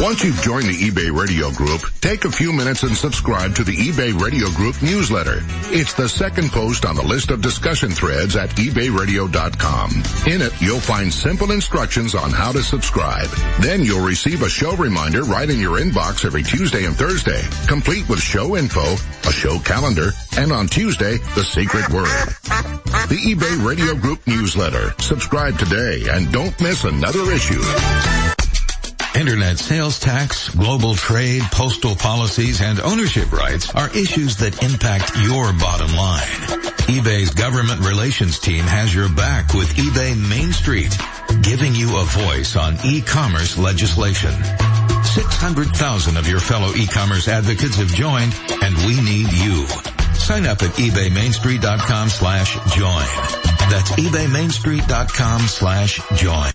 Once 0.02 0.26
you've 0.26 0.42
joined 0.42 0.66
the 0.66 0.74
eBay 0.74 1.10
Radio 1.10 1.50
Group, 1.52 1.82
take 2.02 2.26
a 2.26 2.32
few 2.32 2.52
minutes 2.52 2.84
and 2.84 2.98
subscribe 2.98 3.56
to 3.56 3.64
the 3.64 3.72
eBay 3.72 4.20
Radio 4.20 4.50
Group 4.50 4.82
newsletter. 4.82 5.40
It's 5.72 5.94
the 5.94 6.10
second 6.10 6.52
post 6.52 6.84
on 6.86 6.96
the 6.96 7.04
list 7.04 7.32
of 7.32 7.42
discussion 7.42 7.90
threads 7.92 8.36
at 8.36 8.50
ebayradio.com. 8.50 9.92
In 10.28 10.42
it, 10.42 10.52
you'll 10.62 10.82
find 10.82 11.14
simple 11.14 11.54
instructions 11.54 12.14
on 12.14 12.30
how 12.32 12.52
to 12.52 12.62
subscribe. 12.62 13.30
Then 13.62 13.86
you'll 13.86 14.06
receive 14.06 14.42
a 14.42 14.50
show 14.50 14.76
reminder 14.76 15.24
right 15.24 15.50
in 15.50 15.62
your 15.62 15.80
inbox 15.80 16.26
every 16.26 16.44
Tuesday 16.44 16.84
and 16.84 16.96
Thursday, 16.96 17.42
complete 17.66 18.10
with 18.10 18.20
show 18.20 18.58
info, 18.58 18.96
a 19.28 19.32
show 19.32 19.60
calendar, 19.60 20.10
and 20.38 20.52
on 20.52 20.68
Tuesday, 20.68 21.18
the 21.36 21.44
secret 21.44 21.90
word. 21.90 22.28
The 23.08 23.34
eBay 23.34 23.66
Radio 23.66 23.96
Group 23.96 24.28
newsletter. 24.28 24.94
Subscribe 25.00 25.58
today 25.58 26.04
and 26.10 26.34
don't 26.34 26.60
miss 26.60 26.84
another 26.84 27.32
issue. 27.32 27.64
Internet 29.16 29.60
sales 29.60 29.98
tax, 29.98 30.50
global 30.50 30.94
trade, 30.94 31.42
postal 31.44 31.96
policies, 31.96 32.62
and 32.62 32.82
ownership 32.82 33.32
rights 33.32 33.74
are 33.74 33.90
issues 33.96 34.36
that 34.38 34.62
impact 34.62 35.18
your 35.22 35.54
bottom 35.54 35.96
line. 35.96 36.28
eBay's 36.92 37.34
government 37.34 37.80
relations 37.80 38.40
team 38.40 38.66
has 38.66 38.94
your 38.94 39.08
back 39.08 39.54
with 39.54 39.70
eBay 39.76 40.18
Main 40.30 40.52
Street, 40.52 40.94
giving 41.42 41.74
you 41.74 41.98
a 41.98 42.04
voice 42.04 42.58
on 42.58 42.76
e-commerce 42.84 43.58
legislation. 43.58 44.34
600,000 45.06 46.18
of 46.18 46.28
your 46.28 46.42
fellow 46.42 46.74
e-commerce 46.76 47.30
advocates 47.30 47.78
have 47.78 47.94
joined, 47.94 48.36
and 48.62 48.76
we 48.86 49.00
need 49.00 49.32
you. 49.32 49.66
Sign 50.20 50.46
up 50.46 50.62
at 50.62 50.72
ebaymainstreet.com 50.76 52.10
slash 52.10 52.56
join. 52.76 53.06
That's 53.72 53.92
ebaymainstreet.com 53.92 55.42
slash 55.48 56.02
join. 56.16 56.52